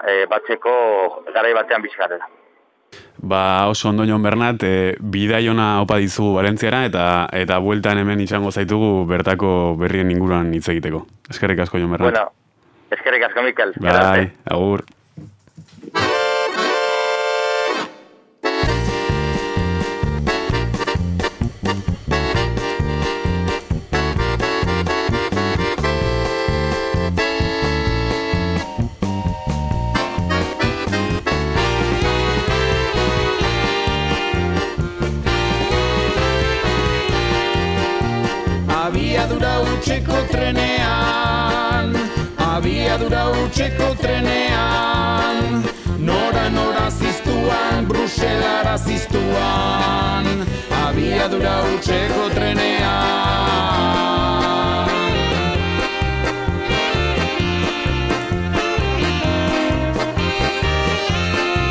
[0.04, 0.76] e, batzeko
[1.34, 2.28] garai batean bizkarrela.
[3.20, 8.52] Ba, oso ondo nion Bernat, e, bidaiona opa dizugu Valentziara eta eta bueltan hemen izango
[8.52, 11.06] zaitugu bertako berrien inguruan hitz egiteko.
[11.30, 12.16] Eskerrik asko nion Bernat.
[12.16, 12.32] Bueno,
[12.92, 13.74] eskerrik asko Mikel.
[13.82, 14.86] Bai, agur.
[51.90, 52.90] Abiadura utxeko trenean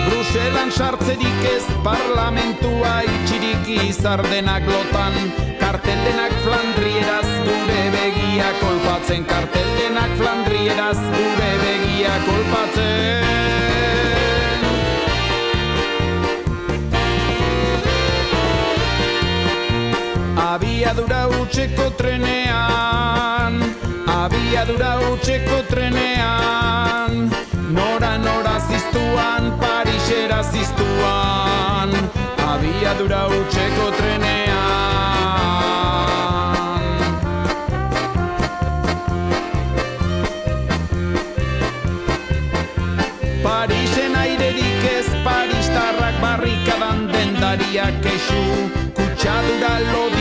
[0.08, 5.14] Bruselan sartzerik ez parlamentua itxirik izardenak lotan.
[5.62, 9.24] Karteldenak flandrieraz gure begia kolpatzen.
[9.24, 13.27] Karteldenak flandrieraz gure begia kolpatzen
[20.98, 23.54] Abiadura utxeko trenean.
[24.10, 27.30] Abiadura utxeko trenean.
[27.70, 31.94] Nora nora ziztuan, Parisera ziztuan.
[32.50, 34.48] Abiadura utxeko trenean.
[47.12, 48.42] Dendariak eixu
[48.98, 50.17] Kutsadura lodi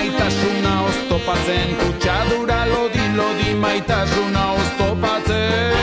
[0.00, 5.74] maitasuna oztopatzen Kutsadura lodi lodi maitasuna oztopatzen.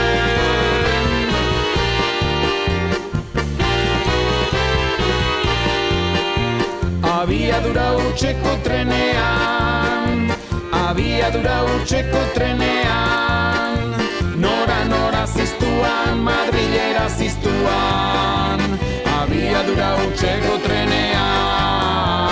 [7.03, 10.33] Abiadura utxeko trenean
[10.71, 13.77] Abiadura utxeko trenean
[14.37, 18.61] Nora nora ziztuan, Madrilera ziztuan.
[19.19, 22.26] Abiadura utxeko trenean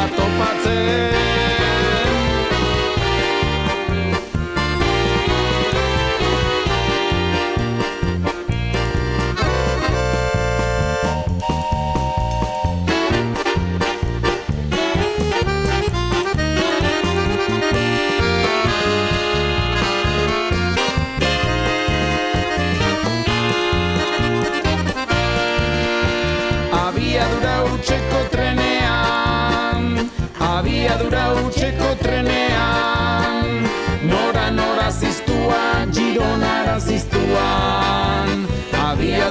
[0.00, 0.30] za to.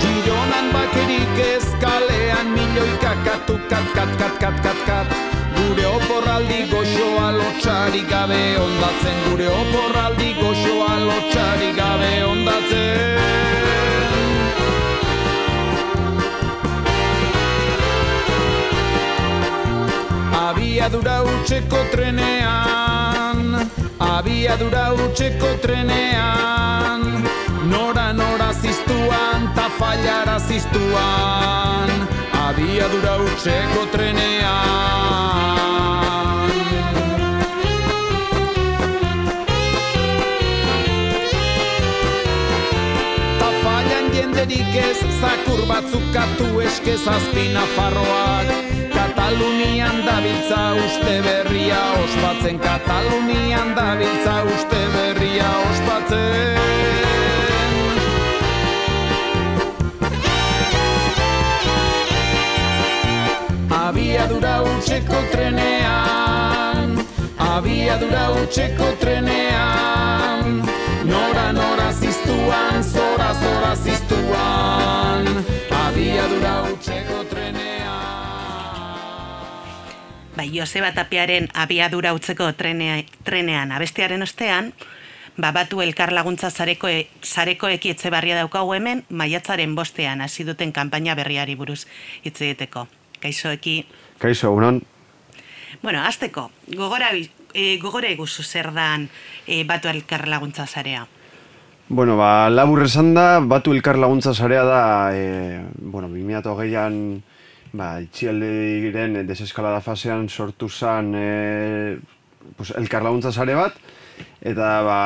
[0.00, 5.06] Gironan bakerik ez kalean, milioika katu kat kat kat kat kat kat.
[5.56, 9.16] Gure oporraldi goxoa lotxarik gabe ondatzen.
[9.28, 13.10] Gure oporraldi goxoa lotxarik gabe ondatzen
[20.50, 23.54] Abiadura utxeko trenean.
[24.02, 27.02] Abiadura utxeko trenean.
[27.70, 31.90] Nora nora ziztuan ta fallara ziztuan.
[32.34, 34.50] Abiadura utxeko trenean.
[43.38, 48.70] Ta fallan jenderik ez zakur batzuk katu eske zazpina farroak
[49.30, 56.58] Katalunian dabiltza uste berria ospatzen Katalunian dabiltza uste berria ospatzen.
[63.70, 66.98] Abiadura utxeko trenean
[67.38, 70.58] Abiadura utxeko trenean
[71.06, 75.26] Nora nora ziztuan, zora zora ziztuan.
[75.70, 76.79] Abiadura utxeko
[80.40, 82.94] Bai, Joseba Tapiaren abiadura utzeko trenea,
[83.28, 84.70] trenean abestiaren ostean,
[85.36, 86.88] ba, batu elkar laguntza zareko,
[87.20, 91.82] zareko ekietze barria daukagu hemen, maiatzaren bostean hasi duten kanpaina berriari buruz
[92.24, 92.86] hitz egiteko.
[93.20, 93.74] Kaixo eki,
[94.16, 94.80] Kaixo, unan,
[95.82, 99.10] bueno, azteko, gogora, e, gogora eguzu zer dan
[99.46, 101.04] e, batu elkar laguntza zarea.
[101.90, 107.20] Bueno, ba, labur esan da, batu elkar laguntza sarea da, e, bueno, 2008an,
[107.72, 111.98] ba, itxialdiren deseskalada fasean sortu zan e,
[112.56, 113.76] pues, elkar laguntza sare bat,
[114.42, 115.00] eta ba,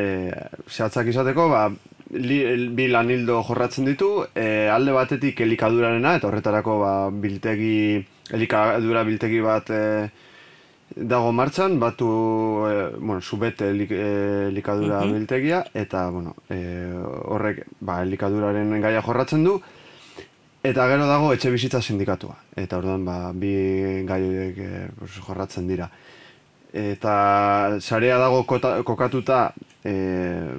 [0.00, 0.32] e,
[0.68, 1.68] zehatzak izateko, ba,
[2.10, 2.40] li,
[2.74, 8.04] bi lanildo jorratzen ditu, e, alde batetik elikadurarena, eta horretarako ba, biltegi,
[8.34, 9.84] elikadura biltegi bat e,
[10.90, 12.08] dago martxan, batu,
[12.66, 13.92] e, bueno, subete elik,
[14.50, 15.12] elikadura Mhm.
[15.14, 16.90] biltegia, eta, bueno, e,
[17.30, 19.60] horrek, ba, elikaduraren gaia jorratzen du,
[20.62, 22.36] eta gero dago etxe bizitza sindikatua.
[22.56, 23.52] Eta orduan, ba, bi
[24.08, 24.70] gai horiek e,
[25.24, 25.88] jorratzen dira.
[26.70, 29.40] Eta sarea dago kota, kokatuta
[29.82, 29.94] e,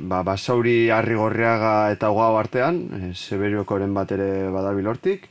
[0.02, 5.30] ba, basauri arrigorriaga eta goa artean, e, Seberiokoren bat ere badabil hortik.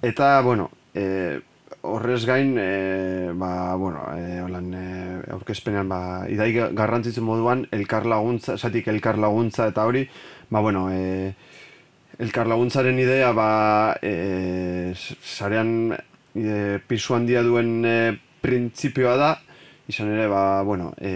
[0.00, 1.40] Eta, bueno, e,
[1.82, 4.86] horrez gain, e, ba, bueno, e, holan, e,
[5.34, 10.06] aurkezpenean, ba, idai garrantzitsu moduan, elkar laguntza, esatik elkar laguntza eta hori,
[10.50, 11.34] ba, bueno, e,
[12.20, 15.94] elkar laguntzaren idea, ba, e, sarean
[16.36, 17.94] e, pisu handia duen e,
[18.44, 19.30] printzipioa da,
[19.90, 21.12] izan ere, ba, bueno, e,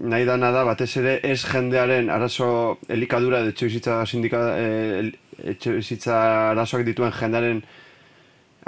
[0.00, 5.12] nahi dana da, batez ere, ez jendearen arazo elikadura edo etxebizitza sindika, e,
[5.54, 6.16] etxebizitza
[6.54, 7.62] arazoak dituen jendearen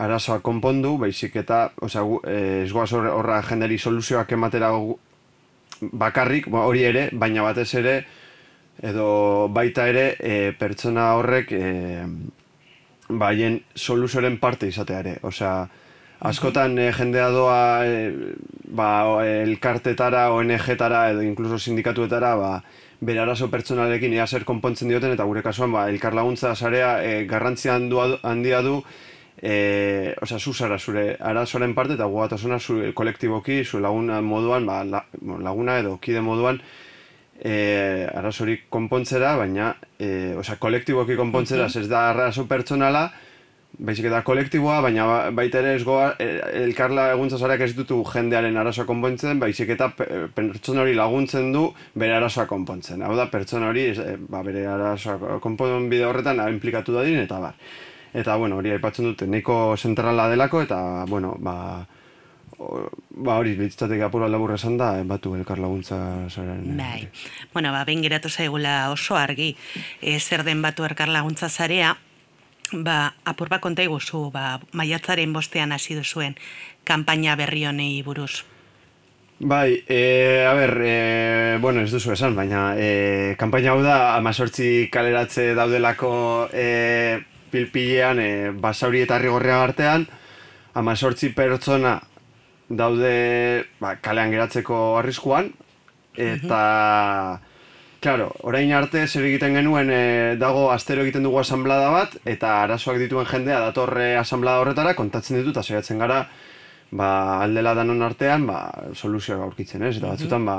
[0.01, 2.05] arazoa konpondu, baizik eta, osea,
[2.65, 4.71] ez goaz horra, jenderi soluzioak ematera
[5.81, 8.01] bakarrik, ba, hori ere, baina batez ere,
[8.83, 11.65] edo baita ere, e, pertsona horrek e,
[13.09, 15.15] baien soluzioaren parte izatea ere.
[15.27, 15.69] Osea,
[16.31, 18.11] askotan e, jendea doa e,
[18.73, 18.91] ba,
[19.25, 22.53] elkartetara, ONG-tara edo inkluso sindikatuetara, ba,
[23.01, 27.25] bere arazo pertsonalekin ea zer konpontzen dioten, eta gure kasuan, ba, elkar laguntza sarea e,
[27.29, 28.83] garrantzia handia du,
[29.41, 34.85] e, osea, zu zara zure arazoaren parte, eta gugatasuna zure kolektiboki, zure laguna moduan, ba,
[35.21, 36.61] laguna edo kide moduan,
[37.43, 43.11] e, arazorik konpontzera, baina, e, osea, kolektiboki konpontzera, ez da arazo pertsonala,
[43.79, 46.27] baizik eta kolektiboa, baina ba- baita ere ez goa, e,
[46.65, 51.69] elkarla eguntza zareak ez dutu jendearen arazoa konpontzen, baizik eta pe- pertsona hori laguntzen du
[51.95, 53.03] bere arazoa konpontzen.
[53.03, 57.55] Hau da, pertsona hori e, ba, bere arazoa konpon bide horretan implikatu dadin, eta bar.
[58.13, 61.87] Eta, bueno, hori aipatzen dute, nahiko zentrala delako, eta, bueno, ba,
[62.61, 65.97] ba hori, litzateke apuro labur esan da, batu elkar laguntza
[66.29, 66.77] zaren.
[66.77, 67.09] Bai.
[67.55, 69.55] Bueno, ba, behin geratu zaigula oso argi,
[70.01, 71.97] e, zer den batu erkar laguntza zarea,
[72.73, 76.37] ba, apur bat konta iguzu, ba, maiatzaren bostean hasi duzuen
[76.85, 78.45] kanpaina berri honei buruz.
[79.41, 84.91] Bai, e, a ber, e, bueno, ez duzu esan, baina e, kanpaina hau da amazortzi
[84.93, 86.13] kaleratze daudelako
[86.53, 90.05] e, pilpilean e, basauri eta rigorrea artean,
[90.77, 91.97] amazortzi pertsona
[92.71, 95.53] daude ba, kalean geratzeko arriskuan,
[96.17, 97.41] eta
[98.01, 102.97] Claro, orain arte zer egiten genuen e, dago astero egiten dugu asamblada bat eta arazoak
[103.03, 106.23] dituen jendea datorre asamblada horretara kontatzen ditu eta saiatzen gara
[106.97, 107.11] ba,
[107.45, 108.63] aldela danon artean ba,
[108.95, 109.99] soluzioa aurkitzen, ez?
[109.99, 110.57] Eta batzutan ba,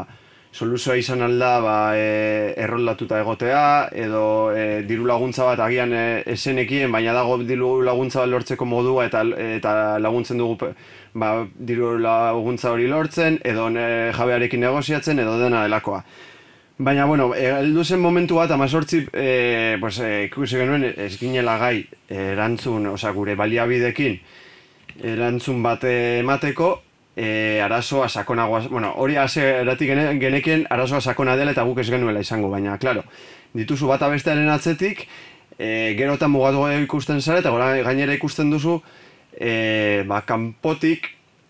[0.53, 3.65] soluzioa izan alda ba, e, erroldatuta egotea
[4.05, 6.05] edo e, diru laguntza bat agian e,
[6.35, 10.75] esenekien, baina dago diru laguntza bat lortzeko modua eta eta laguntzen dugu
[11.13, 16.03] ba, diru laguntza hori lortzen edo e, jabearekin negoziatzen edo dena delakoa.
[16.81, 21.83] Baina, bueno, heldu zen momentu bat, amazortzi, e, pues, e, ikusi genuen, ez ginela gai,
[22.09, 24.15] erantzun, oza, gure baliabidekin,
[25.11, 26.71] erantzun bat emateko,
[27.15, 32.23] e, arazoa sakonagoa, bueno, hori hase eratik genekien arazoa sakona dela eta guk ez genuela
[32.23, 33.03] izango, baina, klaro,
[33.53, 35.05] dituzu bata bestearen atzetik,
[35.59, 38.79] e, gero eta mugatu ikusten zara, eta gora gainera ikusten duzu,
[39.33, 41.09] e, ba, kanpotik,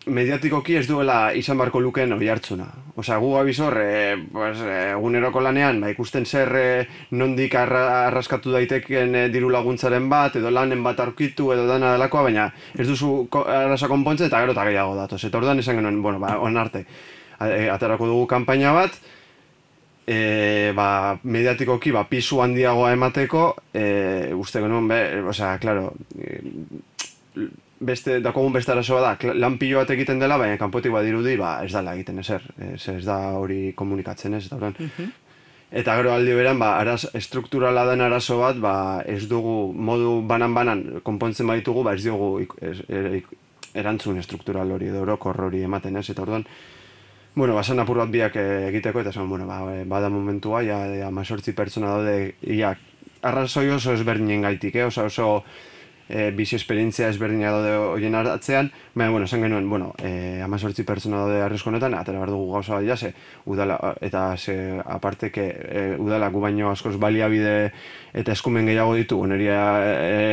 [0.09, 2.65] mediatikoki ez duela izan barko lukeen hori hartzuna.
[2.97, 6.65] Osea, gu abizor, e, pues, e, eguneroko lanean, ba, ikusten zer e,
[7.11, 12.25] nondik arra, arraskatu daiteken e, diru laguntzaren bat, edo lanen bat aurkitu, edo dana delakoa,
[12.29, 15.23] baina ez duzu arrasa konpontze eta gero eta gehiago datoz.
[15.27, 16.85] Eta orduan esan genuen, bueno, ba, on arte,
[17.39, 18.97] aterako dugu kanpaina bat,
[20.07, 26.39] e, ba, mediatikoki ba, pisu handiagoa emateko, e, uste genuen, be, osea, klaro, e,
[27.81, 31.71] beste dakogun beste arazoa da lan pilo bat egiten dela baina kanpotik badirudi ba ez
[31.73, 35.09] dala egiten ezer ez, ez da hori komunikatzen ez da mhm.
[35.71, 38.73] eta gero aldi beran ba araz estrukturala den arazo bat ba
[39.05, 43.23] ez dugu modu banan banan konpontzen baditugu ba ez dugu er,
[43.73, 46.45] erantzun estruktural hori edo orokor hori ematen ez eta orduan
[47.33, 50.81] Bueno, basan apur bat biak eh, egiteko, eta esan, bueno, ba, eh, bada momentua, ja,
[50.99, 52.73] ja, mazortzi pertsona daude, ja,
[53.23, 54.83] arrazoi oso ezberdinen gaitik, eh?
[54.89, 55.27] oso, oso
[56.11, 61.23] e, bizi esperientzia ezberdina daude hoien atzean, baina, bueno, esan genuen, bueno, e, amazortzi pertsona
[61.23, 63.13] daude arrisko honetan, atera behar dugu gauza bat jase,
[63.45, 67.71] udala, eta ze, aparte, que, e, udala gu baino askoz baliabide
[68.13, 69.61] eta eskumen gehiago ditu, oneria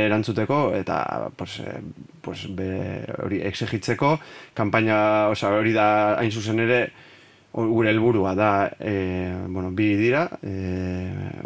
[0.06, 1.78] erantzuteko, eta, pues, e,
[2.22, 2.72] pues, be,
[3.22, 4.16] hori, exigitzeko,
[4.58, 6.88] kanpaina, oza, hori da, hain zuzen ere,
[7.52, 10.52] gure helburua da, e, bueno, bi dira, e,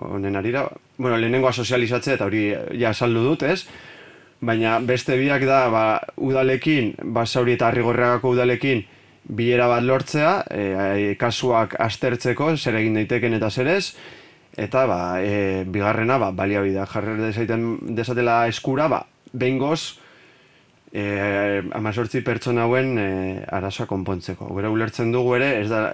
[0.02, 0.66] honen arira,
[0.98, 3.64] bueno, lehenengoa sozializatzea, eta hori ja saldu dut, ez?
[4.43, 5.84] Baina beste biak da ba,
[6.18, 8.82] udalekin, basauri eta harrigorreagako udalekin,
[9.22, 13.95] bilera bat lortzea, e, kasuak astertzeko, zer egin daiteken eta zer ez,
[14.59, 19.99] eta ba, e, bigarrena, ba, baliabidea jarrer dezaiten desatela eskura, ba, behin goz,
[20.90, 23.11] e, amazortzi pertsona hauen e,
[23.47, 24.51] arazoa konpontzeko.
[24.59, 25.86] Gero ulertzen dugu ere, ez, da,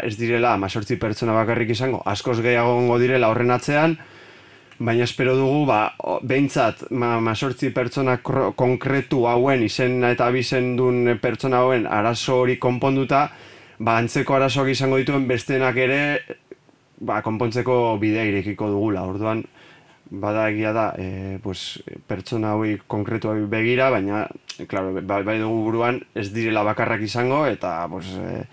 [0.00, 3.98] ez direla amazortzi pertsona bakarrik izango, askoz gehiago direla horren atzean,
[4.78, 7.34] baina espero dugu ba beintzat ma, ma
[7.74, 8.18] pertsona
[8.56, 13.30] konkretu hauen izen eta abizen duen pertsona hauen arazo hori konponduta
[13.78, 16.20] ba antzeko arazoak izango dituen bestenak ere
[17.00, 19.04] ba konpontzeko bidea irekiko dugula.
[19.04, 19.44] Orduan
[20.10, 24.26] bada egia da e, pues, pertsona hori konkretu begira baina
[24.68, 28.46] claro bai, bai dugu buruan ez direla bakarrak izango eta pues, e,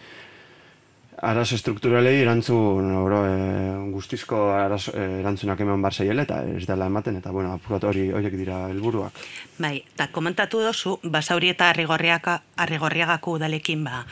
[1.23, 7.17] arazo estrukturalei erantzun oro, e, guztizko arazo, e, erantzunak eman bar eta ez dela ematen
[7.17, 9.13] eta bueno, apurat hori horiek dira helburuak.
[9.57, 14.05] Bai, eta komentatu dozu, basauri eta arrigorriaka, arrigorriagako udalekin ba,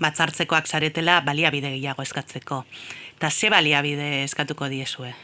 [0.00, 2.64] batzartzekoak zaretela baliabide gehiago eskatzeko.
[3.16, 5.14] Eta ze baliabide eskatuko diezue?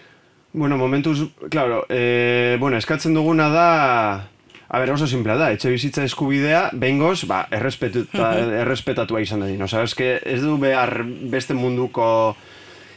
[0.52, 4.28] Bueno, momentuz, claro, e, bueno, eskatzen duguna da
[4.68, 9.68] A ber, oso simplea da, etxe bizitza eskubidea, bengoz, ba, errespetatua izan da dino.
[9.68, 12.06] Osa, eske, ez du behar beste munduko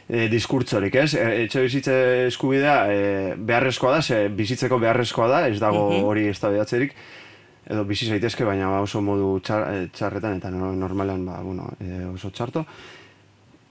[0.08, 1.12] e, diskurtzorik, ez?
[1.20, 1.98] E, etxe bizitza
[2.30, 3.02] eskubidea e,
[3.38, 6.40] beharrezkoa da, ze bizitzeko beharrezkoa da, ez dago hori ez
[7.68, 12.06] edo bizi zaitezke, baina ba, oso modu txar, txarretan, eta no, normalan, ba, bueno, e,
[12.14, 12.64] oso txarto.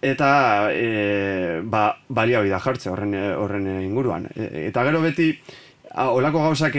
[0.04, 0.28] Eta,
[0.70, 4.28] e, ba, balia da jartze horren, horren inguruan.
[4.36, 5.30] E, eta gero beti,
[6.12, 6.76] olako gauzak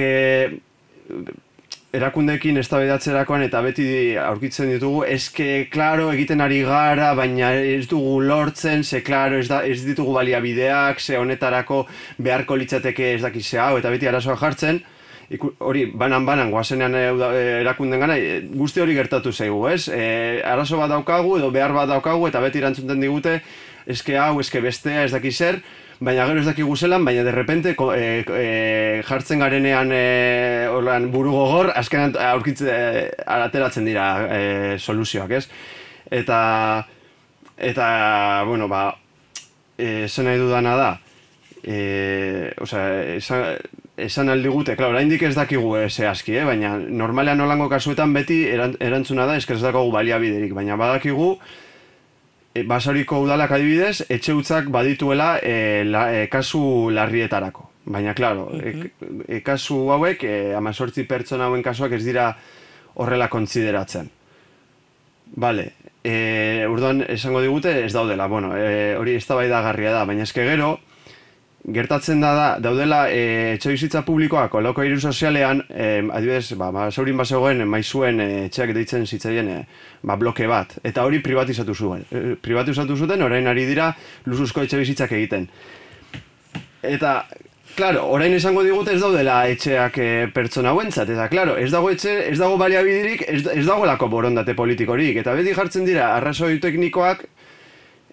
[1.97, 3.88] erakundekin eztabaidatzerakoan eta beti
[4.20, 9.62] aurkitzen ditugu eske claro egiten ari gara baina ez dugu lortzen ze claro ez, da,
[9.64, 11.86] ez ditugu baliabideak ze honetarako
[12.18, 14.84] beharko litzateke ez dakiz hau eta beti arazoa jartzen.
[15.60, 17.01] Hori banan banan goazenean e,
[17.62, 19.88] erakunden gana e, guzti hori gertatu zaigu ez?
[19.88, 23.41] E, arazo bat daukagu edo behar bat daukagu eta beti erantzuten digute
[23.88, 25.60] eske hau eske bestea ez dakiz zer
[26.00, 31.32] baina gero ez dakigu zelan, baina de repente e, e, jartzen garenean e, orlan, buru
[31.32, 35.48] gogor, azkenan aurkitze e, ateratzen dira e, soluzioak, ez?
[36.12, 36.39] Eta,
[37.58, 37.88] eta,
[38.48, 38.91] bueno, ba,
[39.78, 40.91] zen nahi dudana da,
[41.64, 42.86] e, oza,
[43.18, 43.58] esan,
[43.98, 46.43] esan aldi gute, klar, oraindik ez dakigu ze eh?
[46.45, 51.38] baina normalean nolango kasuetan beti erantzuna da, dago baliabiderik, baina badakigu,
[52.68, 57.70] basauriko udalak adibidez, etxe utzak badituela e, la, e, kasu larrietarako.
[57.88, 58.91] Baina, klaro, e,
[59.28, 62.32] e, kasu hauek, e, amazortzi pertsona hauen kasuak ez dira
[62.95, 64.10] horrela kontsideratzen.
[65.36, 65.72] Bale,
[66.03, 70.43] e, urduan esango digute ez daudela, bueno, e, hori ez da garria da, baina eske
[70.47, 70.78] gero,
[71.68, 76.88] gertatzen da, da daudela e, etxe bizitza publikoak oloko iru sozialean, e, adibidez, ba, ba,
[76.91, 79.57] zaurin bazegoen maizuen e, etxeak deitzen zitzaien e,
[80.07, 82.05] ba, bloke bat, eta hori privatizatu zuen.
[82.07, 83.91] E, privatizatu zuten, orain ari dira
[84.26, 85.49] luzuzko etxe bizitzak egiten.
[86.88, 87.20] Eta,
[87.78, 92.09] Claro, orain esango digute ez daudela etxeak e, pertsona hauentzat, eta claro, ez dago etxe,
[92.32, 97.22] ez dago baliabidirik, ez, ez dago lako borondate politikorik, eta beti jartzen dira arrazoi teknikoak,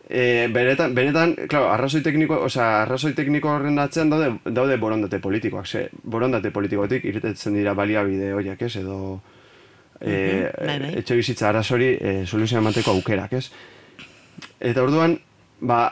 [0.09, 5.67] e, benetan, benetan, claro, arrazoi tekniko, sea, arrazoi tekniko horren atzean daude, daude borondate politikoak,
[5.67, 9.21] ze, borondate politikotik irtetzen dira baliabide horiek, ez, edo
[10.01, 10.51] e,
[11.01, 13.49] etxe bizitza arrazori e, soluzioa emateko aukerak, ez.
[14.61, 15.17] Eta orduan,
[15.65, 15.83] ba,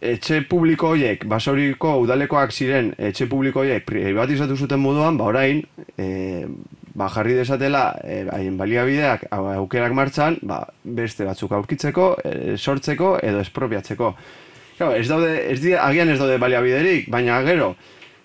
[0.00, 5.60] etxe publiko horiek, basoriko udalekoak ziren etxe publiko horiek privatizatu zuten moduan, ba orain,
[5.98, 6.46] e,
[6.94, 13.40] ba jarri desatela e, haien baliabideak aukerak martxan, ba beste batzuk aurkitzeko, e, sortzeko edo
[13.44, 14.14] espropiatzeko.
[14.78, 17.74] Claro, ez daude, ez die, agian ez daude baliabiderik, baina gero,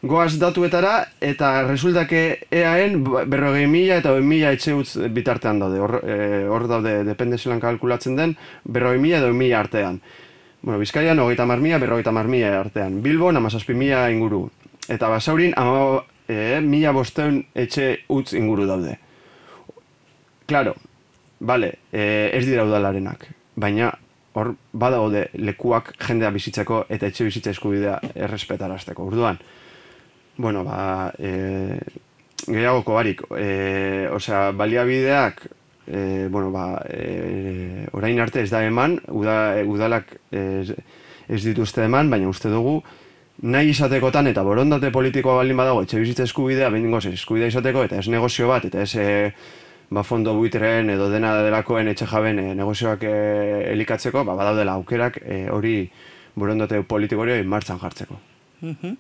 [0.05, 0.93] goaz datuetara
[1.24, 2.22] eta resultake
[2.53, 5.82] eaen berrogei mila eta mila etxe utz bitartean daude.
[5.82, 9.99] Hor, e, hor daude, depende zelan kalkulatzen den, berrogei mila edo mila artean.
[10.66, 13.01] Bueno, Bizkaian hogeita marmia, berrogeita marmia artean.
[13.03, 14.47] Bilbo, namazazpi mila inguru.
[14.89, 18.97] Eta basaurin, ama e, mila bosteun etxe utz inguru daude.
[20.45, 20.76] Claro,
[21.39, 23.28] vale, e, ez dira udalarenak.
[23.55, 23.91] Baina,
[24.36, 29.05] hor, badaude lekuak jendea bizitzeko eta etxe bizitza eskubidea errespetarazteko.
[29.05, 29.39] Urduan,
[30.38, 31.80] bueno, ba, e,
[32.45, 35.47] gehiagoko barik, e, osea, baliabideak
[35.88, 40.76] e, bueno, ba, e, orain arte ez da eman, uda, udalak ez,
[41.30, 42.82] ez dituzte eman, baina uste dugu,
[43.41, 47.99] nahi izatekotan eta borondate politikoa baldin badago, etxe bizitza eskubidea, behin goz, eskubidea izateko, eta
[47.99, 49.07] ez negozio bat, eta ez e,
[49.89, 53.15] ba, fondo buitreen edo dena delakoen etxe jaben e, negozioak e,
[53.73, 55.77] elikatzeko, ba, badaudela aukerak e, hori
[56.36, 58.19] borondate politiko hori martxan jartzeko.
[58.61, 58.99] Mm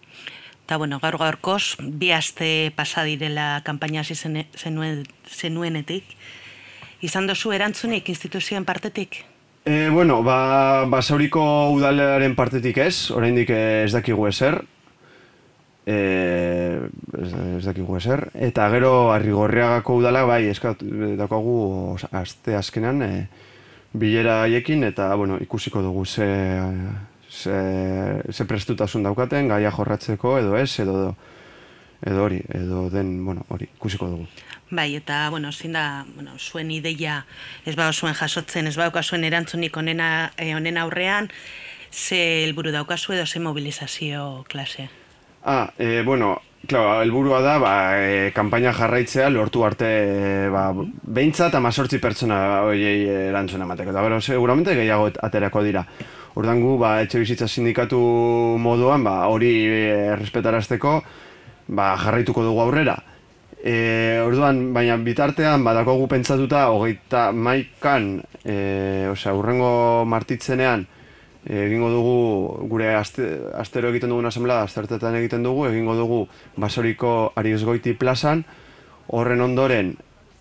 [0.65, 6.15] Eta, bueno, gaur gaurkoz, bi aste pasadirela kampaina zenuen, zenuenetik,
[7.05, 9.19] izan dozu erantzunik instituzioen partetik?
[9.65, 11.41] E, bueno, ba, basauriko
[11.73, 14.59] udalaren partetik ez, oraindik ez dakigu ezer.
[15.89, 15.95] E,
[17.17, 18.27] ez, ez dakigu ezer.
[18.37, 20.83] Eta gero, arrigorriagako udala, bai, eskat,
[21.17, 23.09] dakoagu aste azkenan, e,
[23.97, 26.29] bilera haiekin, eta, bueno, ikusiko dugu ze,
[27.31, 27.57] ze,
[28.29, 31.15] ze prestutasun daukaten, gaia jorratzeko, edo ez, edo,
[32.05, 34.29] edo hori, edo den, bueno, hori, ikusiko dugu.
[34.75, 37.21] Bai, eta, bueno, zin da, bueno, zuen ideia
[37.65, 41.29] ez bau zuen jasotzen, ez bauka zuen erantzunik onena, eh, onena aurrean,
[41.91, 44.89] ze helburu daukazu edo ze mobilizazio klase?
[45.45, 51.55] Ah, e, bueno, claro, helburua da, ba, e, kampaina jarraitzea lortu arte, e, ba, behintzat
[51.55, 53.95] amazortzi pertsona hoiei erantzuna emateko.
[53.95, 55.85] Eta gero, seguramente gehiago aterako dira.
[56.35, 58.01] Ordangu, ba, etxe bizitza sindikatu
[58.59, 59.55] moduan, ba, hori
[60.11, 61.01] errespetarazteko,
[61.67, 62.99] ba, jarraituko dugu aurrera.
[63.65, 70.83] E, orduan, baina bitartean, badakogu pentsatuta, hogeita maikan, e, osea, urrengo martitzenean,
[71.49, 72.19] egingo dugu,
[72.69, 73.25] gure aste,
[73.57, 76.19] astero egiten dugun asamblea, astertetan egiten dugu, egingo dugu
[76.61, 78.43] basoriko ariozgoiti plazan,
[79.17, 79.95] horren ondoren,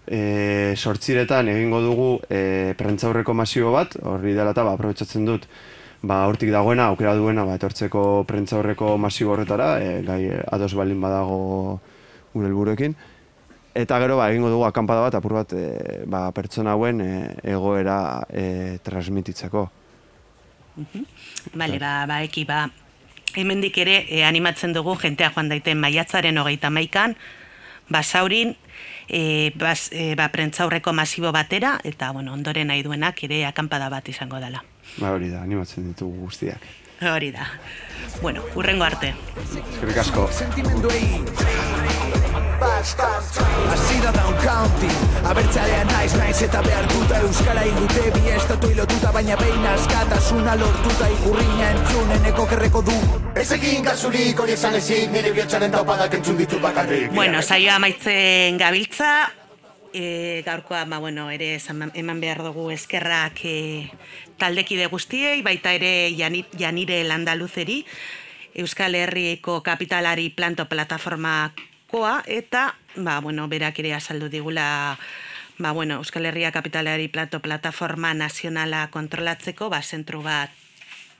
[0.04, 5.48] e, sortziretan egingo dugu e, prentzaurreko masibo bat, horri dela eta, ba, dut,
[6.02, 10.22] ba, hortik dagoena, aukera duena, ba, etortzeko prentzaurreko masibo horretara, e, gai,
[10.52, 11.80] ados balin badago
[12.34, 13.00] gure helburuekin.
[13.74, 17.12] Eta gero ba, egingo dugu akampada bat apur bat e, ba, pertsona hauen e,
[17.56, 19.64] egoera e, transmititzeko.
[21.54, 22.68] Bale, ba, ba, eki, ba,
[23.34, 27.16] hemendik ere e, animatzen dugu jentea joan daiten maiatzaren hogeita maikan,
[27.90, 28.54] basaurin,
[29.08, 34.08] e, bas, e, ba, prentzaurreko masibo batera, eta bueno, ondoren nahi duenak ere akampada bat
[34.08, 34.62] izango dela.
[35.00, 36.62] Ba, hori da, animatzen ditugu guztiak.
[37.10, 37.48] Hori da.
[38.22, 39.14] Bueno, urrengo arte.
[39.42, 40.28] Eskerrik asko.
[42.84, 44.92] Asi da down county
[45.24, 51.08] Abertzalean naiz naiz eta behar duta Euskara ingute bi estatu ilotuta Baina behin askatasuna lortuta
[51.14, 52.98] Igurriña entzunen eko kerreko du.
[53.40, 57.08] Ez egin gazurik hori esan ezik Nire bihotzaren taupadak entzun ditu bakarrik.
[57.16, 59.32] Bueno, saioa maitzen gabiltza
[59.94, 63.58] e, gaurkoa, ba, bueno, ere eman behar dugu eskerrak e,
[64.36, 67.86] taldekide guztiei, baita ere janire landaluzeri,
[68.60, 71.54] Euskal Herriko kapitalari planto plataforma
[71.94, 74.98] koa, eta, ba, bueno, berak ere azaldu digula
[75.58, 80.50] ba, bueno, Euskal Herria Kapitalari Plato Plataforma Nazionala kontrolatzeko, ba, zentru bat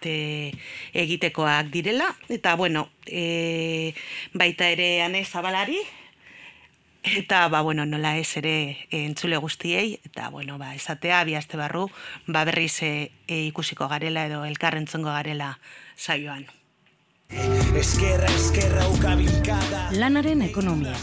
[0.02, 0.50] e,
[0.98, 3.94] egitekoak direla, eta, bueno, e,
[4.34, 5.78] baita ere ane zabalari,
[7.22, 8.56] eta, ba, bueno, nola ez ere
[8.90, 11.86] e, entzule guztiei, eta, bueno, ba, esatea, bihazte barru,
[12.26, 15.54] ba, berriz e, e, ikusiko garela edo elkarrentzongo garela
[15.94, 16.50] saioan.
[17.30, 20.94] Eskerra, eskerra, ukabilkada Lanaren ekonomia.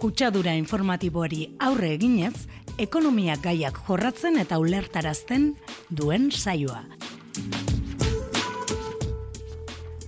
[0.00, 2.46] Kutsadura informatiboari aurre eginez,
[2.78, 5.54] ekonomia gaiak jorratzen eta ulertarazten
[5.90, 6.84] duen saioa.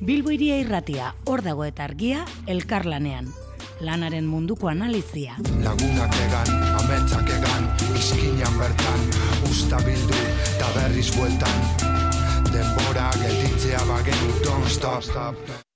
[0.01, 3.33] Bilbo iria irratia, hor dago eta argia, elkarlanean.
[3.81, 5.37] Lanaren munduko analizia.
[5.63, 6.51] Lagunak egan,
[6.81, 9.07] ametsak egan, izkinan bertan,
[9.51, 11.98] usta bildu, eta berriz bueltan.
[12.59, 15.68] Denbora gelditzea bagenu, don't stop.